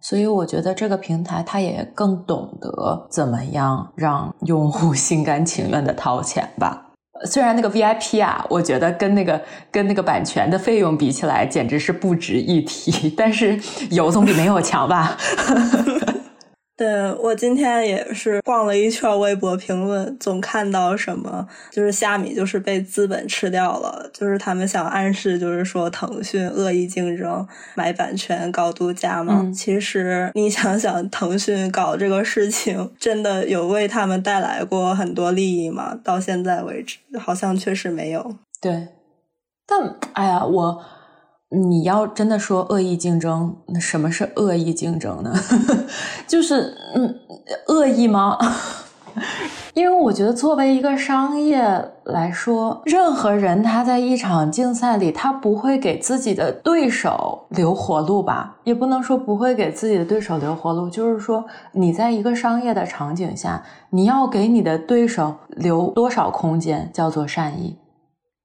[0.00, 6.84] 所以我觉得这个平台它也更懂得怎么样让用户心甘情愿的掏钱吧。
[7.24, 9.40] 虽然那个 VIP 啊，我觉得跟那个
[9.70, 13.08] 跟那个版权的费用比起来，简直是不值一提。
[13.16, 13.58] 但是
[13.90, 15.16] 有总比没有强吧。
[16.76, 29.50] 对我今天也是逛了一圈微博评论，总看到什么就是虾米就是被资本吃掉了，就是他们想暗示就是说腾讯恶意竞争买版权高度加嘛。
[29.54, 35.98] 其实你想想，腾讯搞这个事情真的有为他们带来过很多利益吗？
[36.04, 38.36] 到现在为止，好像确实没有。
[38.60, 38.88] 对，
[39.66, 40.84] 但哎呀，我。
[41.50, 45.32] 你要真的说恶意竞争，那什么是恶意竞争呢？
[46.26, 47.14] 就是嗯，
[47.68, 48.36] 恶意吗？
[49.72, 51.62] 因为我觉得作为一个商业
[52.04, 58.56] 来说，任何人他在一场竞赛里，他不会给自己的对手留活路吧？
[58.64, 67.76] 也不能说不会给自己的对手留活路，就是说你在一个商业的场景下，你要给你的对手留多少空间，叫做善意。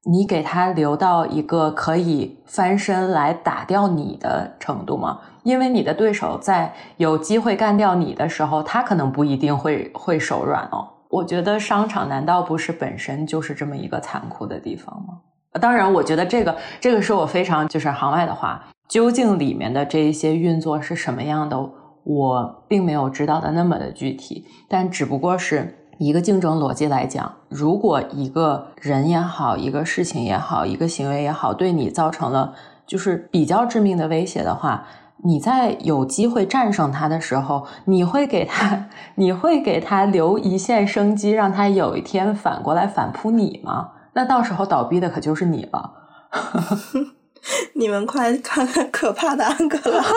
[0.04, 5.20] 你给他留到一个可以翻身来打掉你的程度吗？
[5.44, 10.88] 因为你的对手在有机会干掉你的时候，他可能不一定会会手软哦。
[11.10, 15.20] 我觉得商场难道不是本身就是这么一个残酷的地方吗？
[15.60, 18.64] 当然，我觉得这个这个是我非常就是行外的话。
[18.88, 21.58] 究竟里面的这一些运作是什么样的，
[22.04, 24.46] 我并没有知道的那么的具体。
[24.70, 32.56] 但只不过是一个竞争逻辑来讲，如果一个人也好，一个事情也好，一个行为也好，对你造成了
[32.88, 34.88] 就是比较致命的威胁的话，
[35.24, 43.92] 你在有机会战胜他的时候，你会给他， 你会给他留一线生机，让他有一天反过来反扑你吗？
[44.14, 45.92] 那到时候倒闭的可就是你了。
[47.76, 50.04] 你们快看看可怕的安哥拉！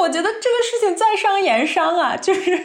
[0.00, 2.58] 我觉得这个事情在商言商啊， 就是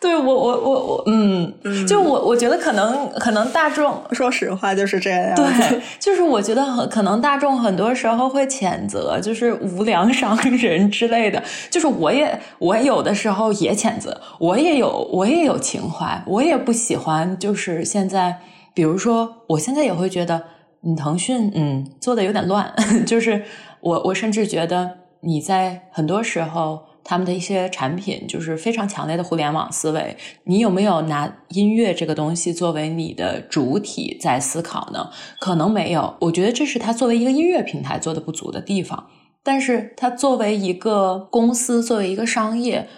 [0.00, 1.52] 对我我我我嗯，
[1.86, 18.40] 就我我觉得可能可能大众说实话就是这样，对，就是我觉得很可能大众很多时候会谴责就是无良商人之类的，就是我也我有的时候也谴责，我也有我也有情怀，我也不喜欢就是现在。
[18.72, 20.44] 比如说，我现在也会觉得，
[20.86, 22.72] 嗯，腾讯，嗯，做的有点乱。
[23.04, 23.42] 就是
[23.80, 24.92] 我，我甚至觉得
[25.22, 30.16] 你在很多时候，他们的一些产品就是非常强烈的互联网思维。
[30.44, 35.10] 你有没有拿音乐这个东西作为你的主体在思考呢？
[35.40, 36.16] 可能没有。
[36.20, 39.08] 我觉得这是他作为一个音乐平台做的不足的地方。
[39.42, 42.88] 但是他作为一个公司，作为一个商业，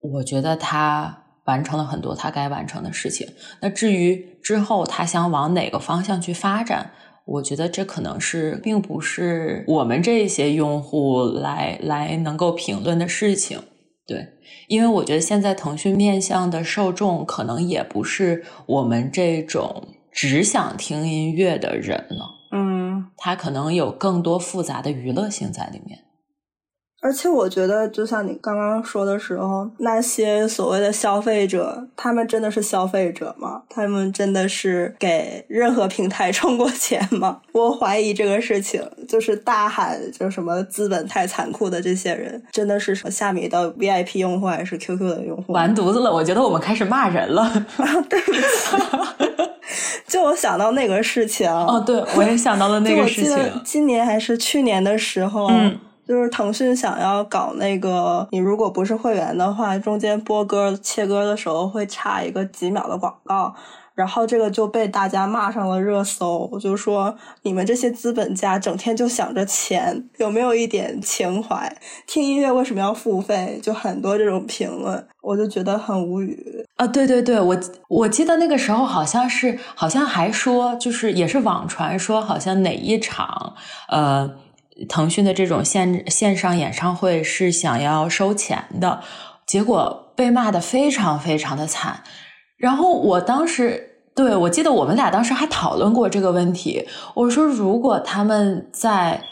[0.00, 1.22] 我觉得他。
[1.46, 3.24] 完成了很多他该完成的事情。
[3.60, 6.90] 那至于之后他想往哪个方向去发展，
[7.26, 13.60] 我觉得这可能是并不是我们这些用户来来能够评论的事情。
[14.06, 14.28] 对，
[14.68, 22.36] 因为我觉得现在腾讯面向的受众可能也不是我们这种只想听音乐的人了。
[22.52, 25.98] 嗯，他可能有更多复杂的娱乐性在里面。
[27.06, 33.62] 而且我觉得，就像你刚刚说的时候，那些所谓的消费者，他们真的是消费者吗？
[33.68, 37.38] 他们真的是给任何平台 充过钱吗？
[37.52, 45.52] 我怀疑这个事情，就是大喊就什么资本太残酷的这些人，真的是虾米的 VIP 用户还是 QQ 的用户？
[45.52, 46.12] 完犊子了！
[46.12, 47.48] 我觉得我们开始骂人了。
[48.10, 48.40] 对不起，
[50.08, 51.48] 就我想到那个事情。
[51.48, 53.38] 哦，对，我也想到了那个事情。
[53.64, 55.46] 今年还是去年的时候。
[55.52, 55.78] 嗯。
[56.06, 63.52] 就是腾讯想要搞那个，你如果不是会员的话，中间播歌切歌的时候会插一个几秒的广告，
[63.94, 71.76] 然后这个就被大家骂上了热搜，我就说你们这些资本家整天就想着钱，有没有一点情怀？
[72.06, 73.58] 听音乐为什么要付费？
[73.60, 76.86] 就很多这种评论，我就觉得很无语啊！
[76.86, 83.54] 对对对，我我记得那个时候好像是，好像还说，就是也是网传说，好像哪一场，
[83.88, 84.36] 呃。
[84.88, 89.00] 腾讯的这种线线上演唱会是想要收钱的，
[89.46, 92.02] 结果被骂的非常非常的惨。
[92.56, 96.86] 然后我当时对我记得我们俩当时还讨论过这个问题。
[97.14, 99.22] 我说如果他们在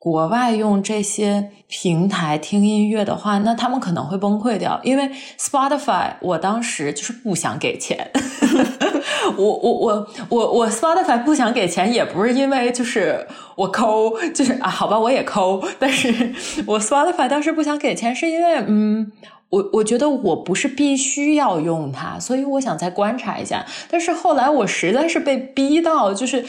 [0.00, 8.10] 国外用这些平台听音乐的话，那他们可能会崩溃掉，因为 Spotify 我当时就是不想给钱。
[9.36, 13.26] 我我我我我 Spotify 不想给钱，也不是因为就是
[13.56, 15.62] 我抠，就是啊，好吧，我也抠。
[15.78, 16.32] 但是
[16.64, 19.12] 我 Spotify 当时不想给钱，是因为嗯，
[19.50, 23.66] 我我觉得我不是必须要用它，所以我想再观察一下。
[23.90, 26.46] 但是后来我实在是被逼到，就是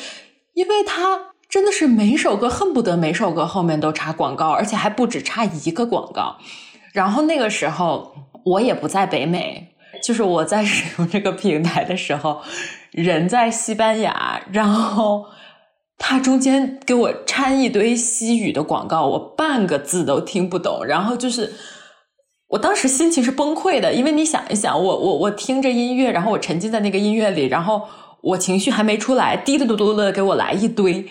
[0.54, 6.38] 因为它真的是每首歌恨不得每首歌后面都插广告，而且还不止插一个广告。
[6.94, 9.68] 然后那个时候我也不在北美。
[10.02, 12.42] 就是我在 使用这个平台的时候，
[12.92, 15.26] 人在西班牙，然后
[15.98, 20.84] 他中间给我掺一堆西语的广告，我半个字都听不懂。
[20.86, 21.54] 然后就是
[22.48, 27.84] 我当时心情是崩溃的，因为你想一想，我我我听着音乐，然后我沉浸在那个音乐里，然后
[28.22, 31.08] 我情绪还没出来，滴嘟嘟嘟的给我来一堆，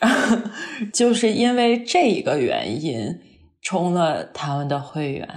[0.92, 3.20] 就是因为这一个原因
[3.60, 5.28] 充了他们的会员。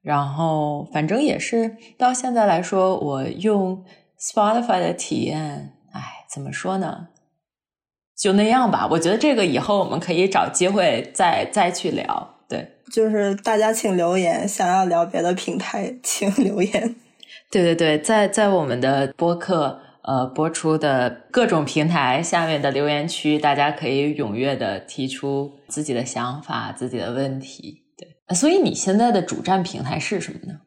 [0.00, 3.84] 然后，反正也是到现在来说，我用
[4.18, 7.08] Spotify 的体验，哎，怎么说呢？
[8.16, 8.88] 就那样吧。
[8.92, 12.36] 我觉得这个以后我们可以找机会再再去聊。
[12.48, 16.96] 对，就是大家请留言，想要聊别的平台，请留言。
[17.50, 27.84] 对对对，在在我们的播客呃播出的各种平台下面的留言区，大家可以踊跃的提出自己的想法、自己的问题。
[27.98, 30.60] 对所以你现在的主站平台是什么呢？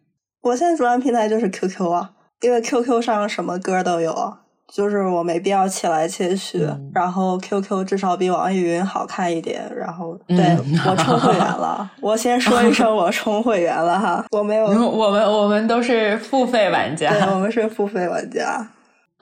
[0.44, 2.12] 我现在主站平台就是 QQ 啊。
[2.42, 4.34] 因为 QQ 上什么歌都有，
[4.74, 6.68] 就是我没必要切来切去。
[6.92, 9.62] 然后 QQ 至少比网易云好看一点。
[9.76, 10.38] 然后对
[10.90, 18.68] 我充会员了，我先说一声我充会员了哈，我没有， 我们我们都是付费玩家，对，我们是付费玩家。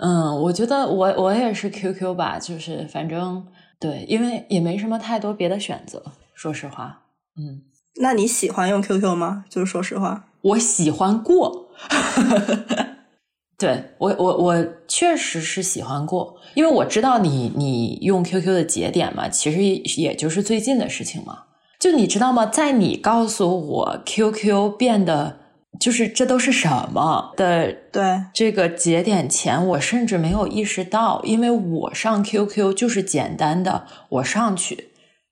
[0.02, 3.46] 嗯，我觉得我我也是 QQ 吧，就是反正
[3.78, 6.02] 对，因为也没什么太多别的选择，
[6.34, 7.02] 说实话。
[7.38, 7.64] 嗯，
[8.02, 9.44] 那你喜欢用 QQ 吗？
[9.50, 11.68] 就是说实话，我喜欢过。
[13.60, 19.62] 对我我我确实是喜欢过，因为我知道你你用 QQ 的节点嘛，其实
[20.02, 21.44] 也就是最近的事情嘛。
[21.78, 22.46] 就你知道吗？
[22.46, 25.40] 在你告诉我 QQ 变得。
[25.80, 27.74] 就是这都是什么的？
[27.92, 34.90] 对这个节点前，我甚至没有意识到，因为我上 QQ 就是简单的，我上去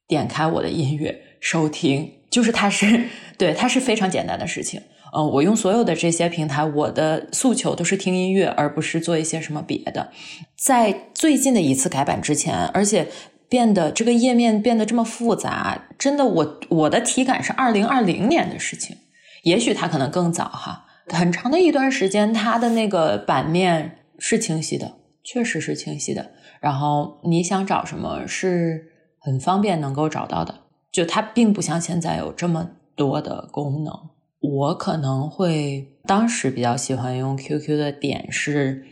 [0.07, 4.81] 点开我的音乐收听，就是它是 对它是非常简单的事情。
[5.13, 10.11] 嗯，我用所有的这些平台，我的诉求都是听音乐，而不是做一些什么别的。
[10.57, 13.07] 在最近的一次改版之前，而且
[13.47, 18.97] 变得这个页面变得这么复杂，真的，我我的体感是二零二零年的事情。
[19.47, 26.31] 也许它可能更早哈，很长的一段时间，它的那个版面是清晰的，确实是清晰的。
[26.59, 30.53] 然后你想找什么是很方便能够找到的，
[30.91, 33.93] 就它并不像现在有这么多的功能。
[34.41, 38.83] 我可能会当时比较喜欢用 QQ 的点是，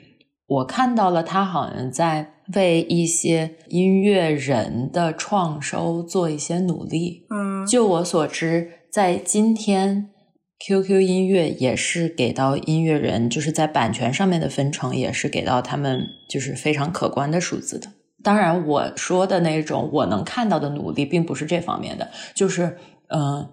[0.47, 7.25] 我看到了它好像在为一些音乐人的创收做一些努力。
[7.29, 10.11] 嗯，就我所知，在今天。
[10.57, 17.91] QQ 音乐也是给到音乐人，就是在版权上面的分成，也是给到他们，就是非常可观的数字的。
[18.23, 22.77] 当然，我说的那种我能看到的努力，并不是这方面的，就是
[23.09, 23.47] 嗯，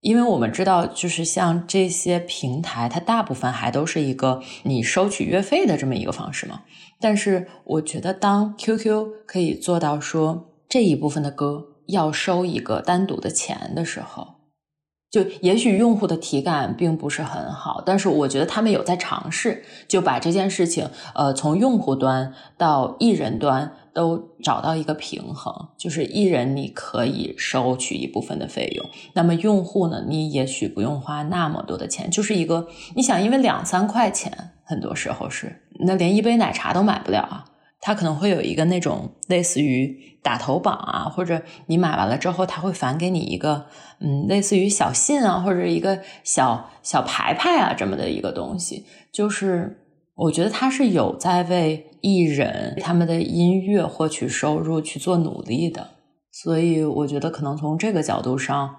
[0.00, 6.62] 因为我们知道，就是像这些平台，它大部分还都是一个你收取月费的这么一个方式嘛。
[7.00, 14.43] 但是，我觉得当 QQ 可以做到说这一部分的歌要收一个单独的钱的时候。
[15.14, 37.44] 就也许用户的体感并不是很好，但是我觉得他们有在尝试，就把这件事情，呃，从用户端到艺人端都找到一个平衡，就是艺人你可以收取一部分的费用，那么用户呢，你也许不用花那么多的钱，就是一个你想，因为两三块钱，很多时候是那连一杯奶茶都买不了啊。
[37.86, 43.66] 它可能会有一个那种类似于打头榜啊，或者你买完了之后，他会返给你一个
[44.00, 48.86] 嗯，类似于小信啊，或者一个小小牌牌啊这么的一个东西。
[49.12, 55.90] 就是我觉得他是有在为艺人他们的音乐获取收入去做努力的，
[56.32, 58.76] 所以我觉得可能从这个角度上，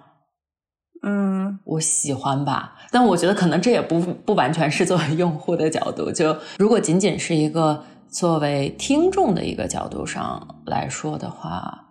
[1.04, 2.74] 嗯，我喜欢吧。
[2.90, 7.84] 但我觉得可能这也不不完全是作为用户的角度，就如果仅仅是一个。
[8.16, 11.88] 作为听众的一个角度上来说的话，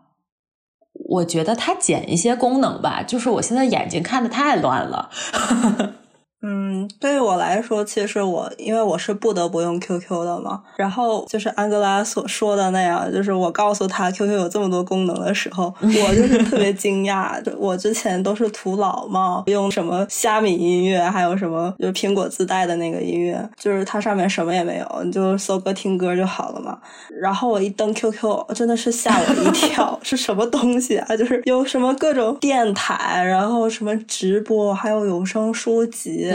[1.11, 5.11] 我觉得它减一些功能吧，就是我现在眼睛看的太乱了。
[6.47, 10.61] 嗯，对于我来说，其实我因为我是不得不用 QQ 的嘛。
[10.77, 17.43] 然后就是安哥拉所说的那样，就是我告诉他 QQ 有这么多功能的时候， 我就是特别惊讶。
[17.57, 26.79] 我之前都是图老嘛，用什么虾米音乐，还有什么就是苹果自带的那个音乐，就是它上面什么也没有，你就搜歌听歌就好了嘛。
[27.19, 31.17] 然后我一登 QQ，真的是吓我一跳， 是什么东西啊？
[31.17, 36.34] 就是有什么各种电台，然后什么直播，还有有声书籍。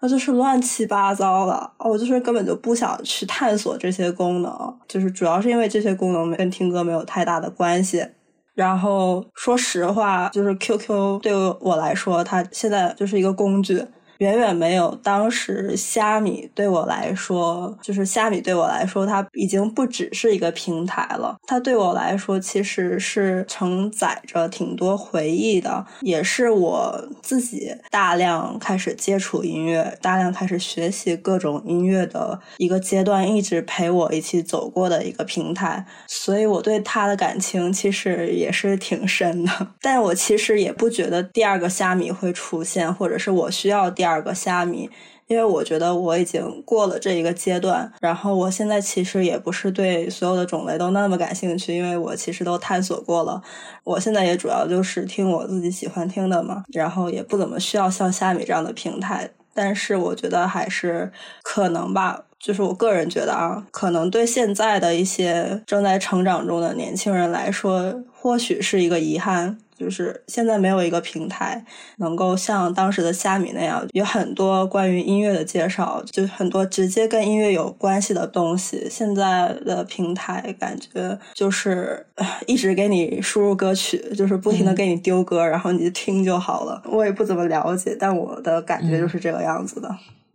[0.00, 8.06] 那就是乱七八糟的，我就是根本就不想去探索这些功能，就是主要是因为这些功能跟听歌没有太大的关系。
[8.54, 13.84] 然后说实话，就是 QQ 对我来说，它现在就是一个工具。
[14.20, 21.38] 远远没有当时虾米对我来说，就是虾米对我来说，它已经不只是一个平台了。
[21.46, 35.86] 它对我来说，其实是承载着挺多回忆的，也是我自己大量开始接触音乐、大量开始学习各种音乐的一个阶段，一直陪我一起走过的一个平台。
[36.06, 39.68] 所以我对它的感情其实也是挺深的。
[39.80, 44.09] 但我其实也不觉得第二个虾米会出现，或者是我需要第二。
[44.10, 44.90] 第二个虾米，
[45.28, 53.40] 因为我觉得我已经过了这一个阶段，然后我现在其实也不是对所有的种类都那么感兴趣，因为我其实都探索过了。
[53.84, 59.30] 我现在也主要就是听我自己喜欢听的嘛，然后也不怎么需要像虾米这样的平台。
[59.54, 61.12] 但是我觉得还是
[61.44, 69.58] 可能吧，就是我个人觉得啊，可能对现在的一些正在成长中的年轻人来说，或许是一个遗憾。
[69.80, 71.64] 就是现在没有一个平台
[71.96, 78.86] 能够像当时的虾米那样，有很多关于音乐的介绍，就很多直接跟音乐有关系的东西。
[78.90, 82.06] 现在的平台感觉就是
[82.46, 86.82] 一直给你输入歌曲，就是不停的给你丢歌，然后你就听就好了。
[86.84, 89.88] 我也不怎么了解，但我的感觉就是这个样子的。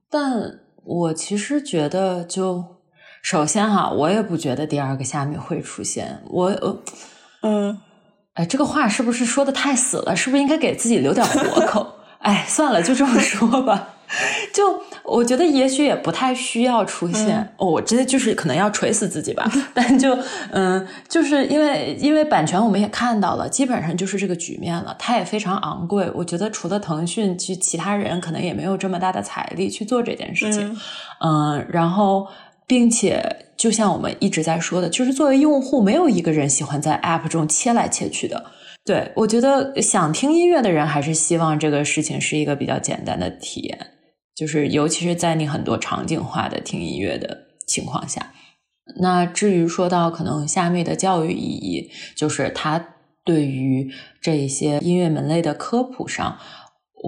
[0.10, 2.66] 但我其实觉得，就
[3.22, 6.24] 首先哈，我也不觉得第二个虾米会出现。
[6.32, 6.76] 我呃
[7.46, 7.78] 嗯。
[8.34, 10.14] 哎，这个话是不是说的太死了？
[10.14, 11.88] 是不是应该给自己留点活口？
[12.20, 13.92] 哎，算了，就这么说吧。
[14.54, 17.54] 就我觉得，也许也不太需要出现。
[17.56, 19.50] 哦，我真的就是可能要锤死自己吧。
[19.74, 20.18] 但就
[20.52, 24.94] 嗯，就是因为因为版权，我们也看到了，基本上就是这个局面了。
[25.00, 26.12] 它也非常昂贵。
[26.14, 30.78] 我觉得除了腾讯，其其他人可能也没有这么大的财力去做这件事情。
[31.22, 32.28] 嗯，然后。
[32.68, 38.52] 并且，就像我们一直在说的，就是作为用户，没有一个人喜欢在 App 中切来切去的。
[38.84, 43.88] 对我觉得，想听音乐的人还是希望这个事情是一个比较简单的体验，
[44.36, 48.32] 就是尤其是在你很多场景化的听音乐的情况下。
[49.00, 52.94] 那至于说到可能虾米的教育意义，就是它
[53.24, 53.92] 对于
[54.22, 56.38] 这些音乐门类的科普上。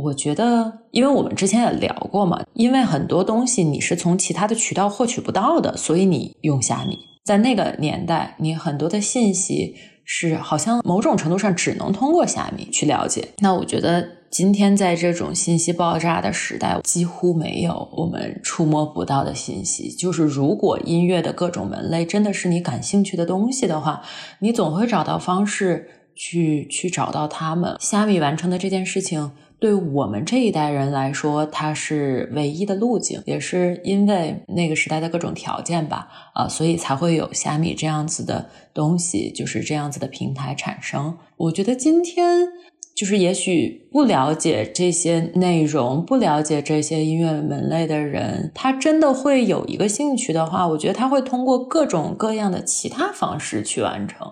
[0.04, 6.98] 我觉得，因为我们之前也聊过嘛，因为很多东西你是从其他的渠道获取不到的，所以你用虾米。
[7.26, 9.76] 在那个年代，你很多的信息
[10.06, 13.28] 是好像某种程度上只能通过虾米去了解。
[13.40, 19.90] 那我觉得今天在这种信息爆炸的时代，几乎没有我们触摸不到的信息。
[19.90, 24.02] 就是如果音乐的各种门类真的是你感兴趣的东西的话，
[24.40, 27.76] 你总会找到方式去去找到他们。
[27.82, 29.32] 虾米完成的这件事情。
[29.60, 41.18] 对我们这一代人来说，它是唯一的路径，也是因为那个时代的各种条件吧，啊，所以才会有虾米这样子的东西，就是这样子的平台产生。
[41.38, 42.48] 我觉得今天
[42.96, 54.32] 就是也许不了解这些内容、不了解这些音乐门类的人，他真的会有一个兴趣的话，我觉得他会通过各种各样的其他方式去完成。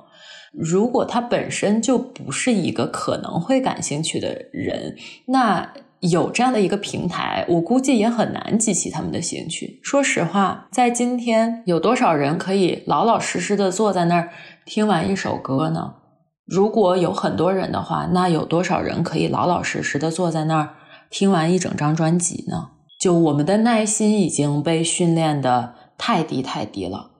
[0.57, 4.95] 如果他本身就不是一个可能会感兴趣的人，
[5.27, 9.79] 那有这样的一个平台，我估计也很难激起他们的兴趣。
[9.83, 14.29] 说实话，在今天，有多少人可以老老实实的坐在那儿
[14.65, 15.95] 听完一首歌呢？
[16.45, 20.75] 如果有很多人的话，那有多少人可以老老实实的坐在那儿
[21.09, 22.69] 听完一整张专辑呢？
[22.99, 27.11] 就我们的耐心已经被训练的太低太低了。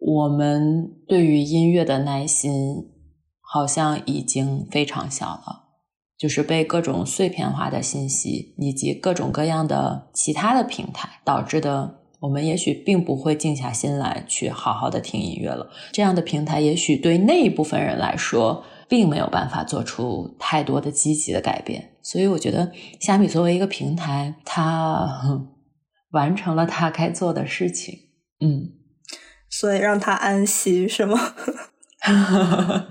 [0.00, 2.88] 我们对于音乐的耐心
[3.40, 5.68] 好像已经非常小了，
[6.16, 15.70] 就是被各种碎片化的信息以及各种各样的其他的平台导致的，我们也许并不会静下心来去好好的听音乐了。
[15.92, 21.90] 这样的平台也许对那一部分人来说，并没有办法做出太多的积极的改变。
[22.02, 25.20] 所以，我觉得虾米作为一个平台，它
[26.12, 27.94] 完成了它该做的事情。
[28.40, 28.79] 嗯。
[29.50, 31.18] 所以让他安息是吗？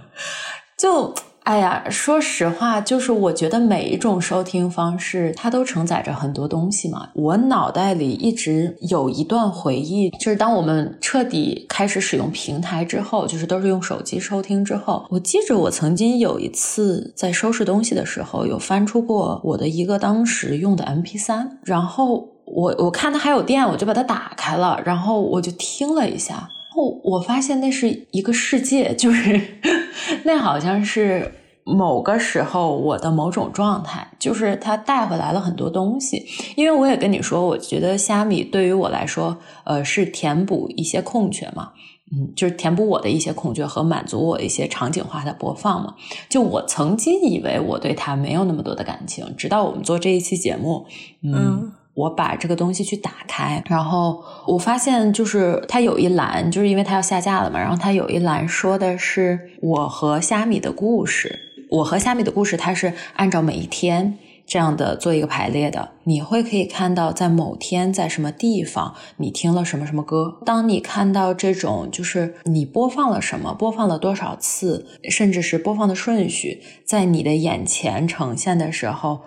[0.78, 7.10] 就哎呀，说实话，就是我觉得每一种收听方式，它都承载着很多东西嘛。
[7.16, 22.28] 我脑袋里一直有一段回忆，就是当我们彻底开始使用平台之后，就是都是用手机收听之后，我记着我曾经有一次在收拾东西的时候，有翻出过我的一个当时用的 MP 三，然后。
[22.52, 29.40] 我我看它还有电，我就把它打开了，然后我就听了一下，后我发现那是一个世界，就是
[30.26, 31.34] 那好像是
[31.64, 36.26] 某个时候我的某种状态，就是它带回来了很多东西。
[36.56, 41.72] 因为我也跟你说，我觉得虾米对于我来说，呃，是填补一些空缺嘛，
[42.12, 45.94] 嗯，就是填补我的一些空缺和满足我一些场景化的播放嘛。
[46.28, 50.88] 就我曾经以为我对它没有那么多的感情，直到我们做这一期节目，
[51.22, 51.74] 嗯。
[52.00, 61.40] 我把这个东西去打开，然后我发现就是它有一栏，就是因为它要下架了嘛，然后它有一栏说的是我和虾米的故事。
[61.70, 65.90] 我和虾米的故事，它是按照每一天这样的做一个排列的。
[66.06, 70.40] 你会可以看到在某天在什么地方你听了什么什么歌。
[70.46, 79.20] 当你看到这种就是你播放了什么，播放了多少次，甚至是播放的顺序在你的眼前呈现的时候。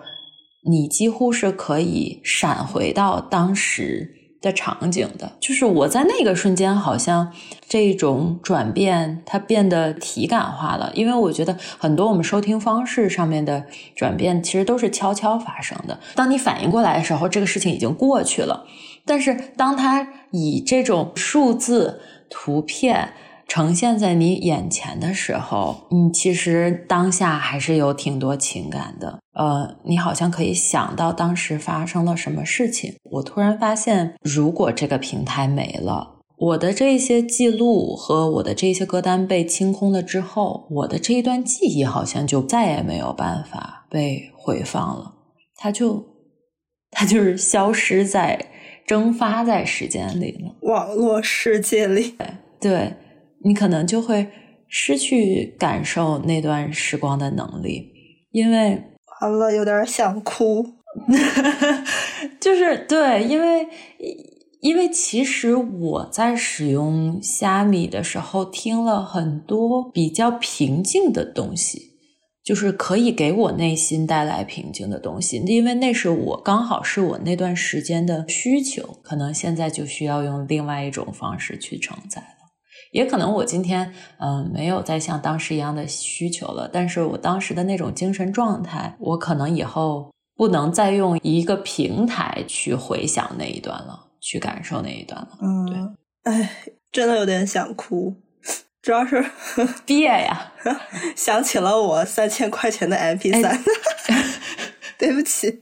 [0.65, 7.31] 你几乎是可以闪回到当时的场景的，就是我在那个瞬间，好像
[7.67, 10.91] 这种转变它变得体感化了。
[10.93, 15.97] 因为我觉得很多我们收听方式上面的转变，其实都是悄悄发生的。
[16.15, 18.65] 当你反应过来的时候，这个事情已经过去了。
[19.05, 23.13] 但是当它以这种数字图片
[23.47, 29.19] 呈现在你眼前的时候，你其实当下还是有挺多情感的。
[29.33, 32.95] 呃，你好像可以想到当时发生了什么事情。
[33.03, 45.13] 我突然发现，如果这个平台没了，我的这些记录和我的这些歌单被清空了之后，我的这一段记忆好像就再也没有办法被回放了。
[45.55, 46.03] 它就，
[46.91, 48.47] 它就是消失在。
[48.85, 52.15] 蒸发在时间里了，网络世界里，
[52.59, 52.93] 对
[53.43, 54.27] 你可能就会
[54.67, 57.91] 失去感受那段时光的能力，
[58.31, 58.81] 因为
[59.21, 60.65] 完了有点想哭，
[62.39, 63.67] 就是对，因为
[64.61, 71.93] 因为其实我在使用虾米的时候，听了很多比较平静的东西。
[72.45, 82.42] 就是可以给我内心带来平静的东西，因为那是我刚好是我那段时间的需求，可能现在就需要用另外一种方式去承载了。
[82.93, 95.29] 也可能我今天嗯没有再像当时一样的需求了，但是我当时的那种精神状态，我可能以后不能再用一个平台去回想那一段了，去感受那一段了。
[95.41, 96.49] 嗯，对，哎，
[96.91, 98.15] 真的有点想哭。
[98.81, 99.25] 主要是
[99.87, 100.51] 憋呀，
[101.15, 103.57] 想起了我三千块钱的 MP 三，
[104.99, 105.59] 对不起，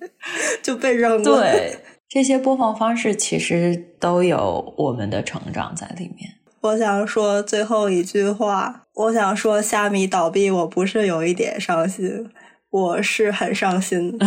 [0.61, 1.23] 就被扔了。
[1.23, 1.77] 对，
[2.09, 6.29] 这些播放方式其实都有我们的成长在里面。
[6.61, 12.29] 我想说最后一句话，我想说虾米倒闭，我不是有一点伤心，
[12.69, 14.17] 我是很伤心。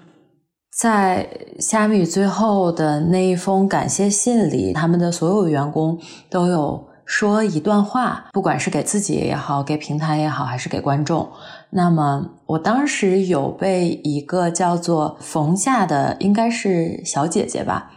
[0.76, 5.98] 在虾米最后的那一封感谢信里，他们的所有员工
[6.30, 6.88] 都有。
[7.04, 11.28] 说一段话，不管是给自己也好，给平台也好，还是给观众。
[11.70, 17.90] 那么，我当时有被一个叫做冯夏的，应该是小姐姐吧，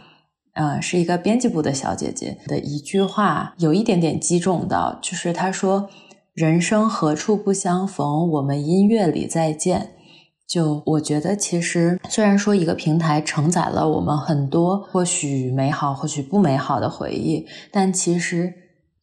[0.56, 5.88] 呃，是一个编辑部的小姐姐的一句话，有一点点击中到，就是她说
[6.34, 9.90] ：“人生何处不相逢，我们音乐里再见。”
[10.48, 18.52] 就我觉得，其实虽然说一个平台承载了我们很多或许美好，或许不美好的回忆，但其实。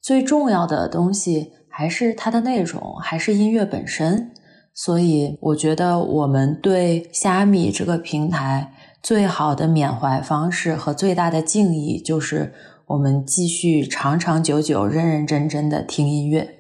[0.02, 4.32] 最重要的东西还是它的内容，还是音乐本身。
[4.74, 8.73] 所以，我觉得我们对虾米这个平台
[9.04, 12.54] 最好的缅怀方式和最大的敬意，就是
[12.88, 16.56] 我们继续长长久久、认认真真的听音乐。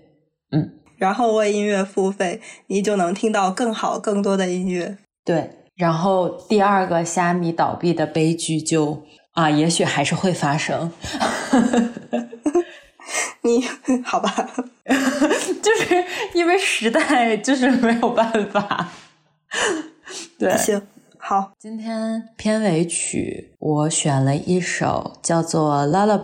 [0.52, 4.98] 嗯，然后为音乐付费，你就能听到更好、更多的音乐。
[5.24, 10.92] 对，然后第二个虾米倒闭的悲剧就啊，也许还是会发生。
[13.44, 13.66] 你
[14.04, 14.30] 好吧，
[14.84, 18.90] 就是因为时代就是没有办法。
[20.38, 20.82] 对，行，
[21.26, 26.20] 好，今天片尾曲我选了一首叫做《Lullaby》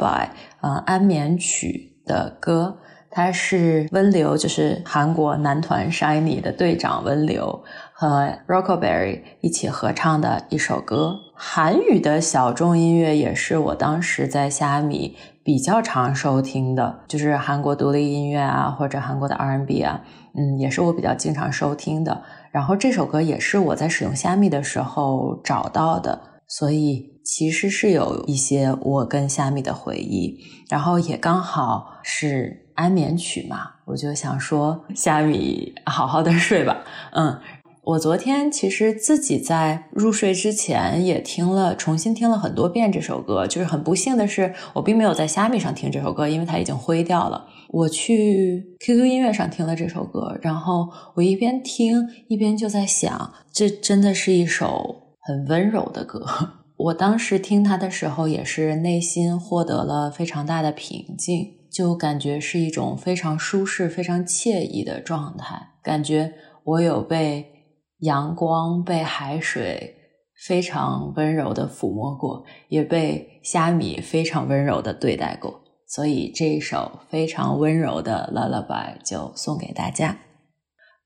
[0.60, 2.80] 啊安眠曲的歌，
[3.10, 11.16] 它是温流，就是韩国男团 Shiny 的队长温流和 Rockberry 一起合唱的一首歌。
[11.34, 15.16] 韩语的小众音乐也是我当时在虾米。
[15.41, 20.04] 比较常收听的就是韩国独立音乐啊，或者韩国的 R&B 啊，
[20.36, 22.22] 嗯，也是我比较经常收听的。
[22.52, 30.39] 然后这首歌也是我在使用虾米的时候找到的，所以其实是有一些我跟虾米的回忆。
[30.70, 36.84] 然后也刚好是安眠曲嘛，我就想说虾米好好的睡吧，
[37.14, 37.39] 嗯。
[37.82, 43.47] 我昨天其实自己在入睡之前也听了，重新听了很多遍这首歌。
[43.47, 47.47] 就是很不幸的是，我并没有在虾米上听这首歌，因为它已经灰掉了。
[47.72, 56.26] 我去 QQ 音乐上听了这首歌，然后我一边听一边就在想，这真的是一首很温柔的歌。
[56.78, 67.56] 我当时听它的时候，也是内心获得了非常大的平静，就感觉是一种非常舒适、非常惬意的状态，感觉我有被。
[68.04, 69.94] 阳光被海水
[70.48, 75.60] 非常温柔的抚摸过，也被虾米非常温柔的对待过，
[75.90, 80.20] 所以这一首非常温柔的 lullaby 就送给大家。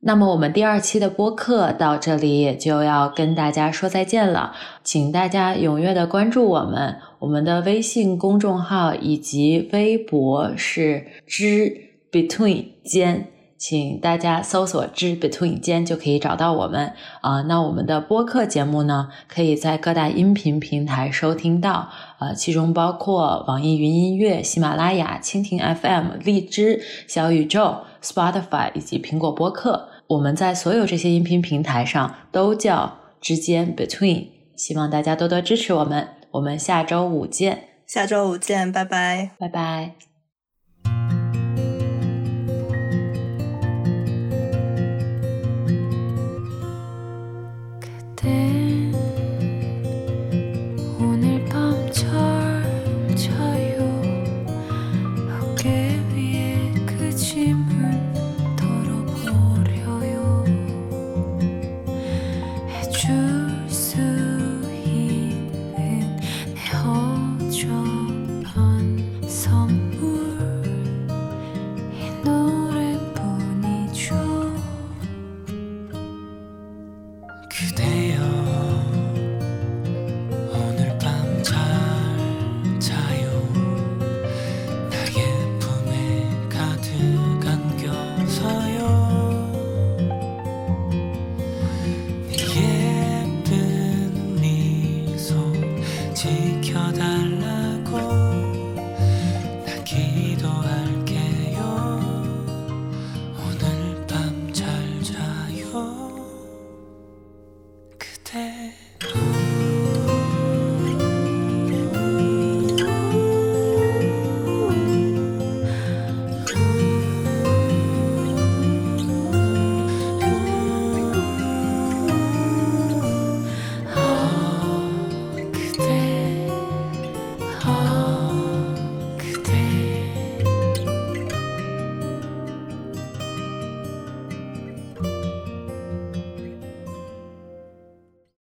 [0.02, 4.54] 那么我们第二期的播客到这里也就要跟大家说再见了，
[4.84, 11.74] 请大家踊跃的关注我们，我们的微信公众号以及微博是知
[12.12, 13.30] between 间。
[13.64, 16.92] 请大家搜索“之 between 间”就可以找到我们
[17.22, 17.44] 啊。
[17.44, 21.88] 那我们的播客节目呢，可以在各大音频平台收听到，
[22.20, 29.88] 呃，其中包括网易云音乐、喜马拉雅、蜻蜓 FM、荔枝、小宇宙、Spotify 以及苹果播客。
[30.08, 34.28] 我们在所有这些音频平台上都叫“之间 between”。
[34.58, 37.70] 希望大家多多支持我们，我们下周五见。
[37.88, 40.13] 下周五见，拜拜，拜拜。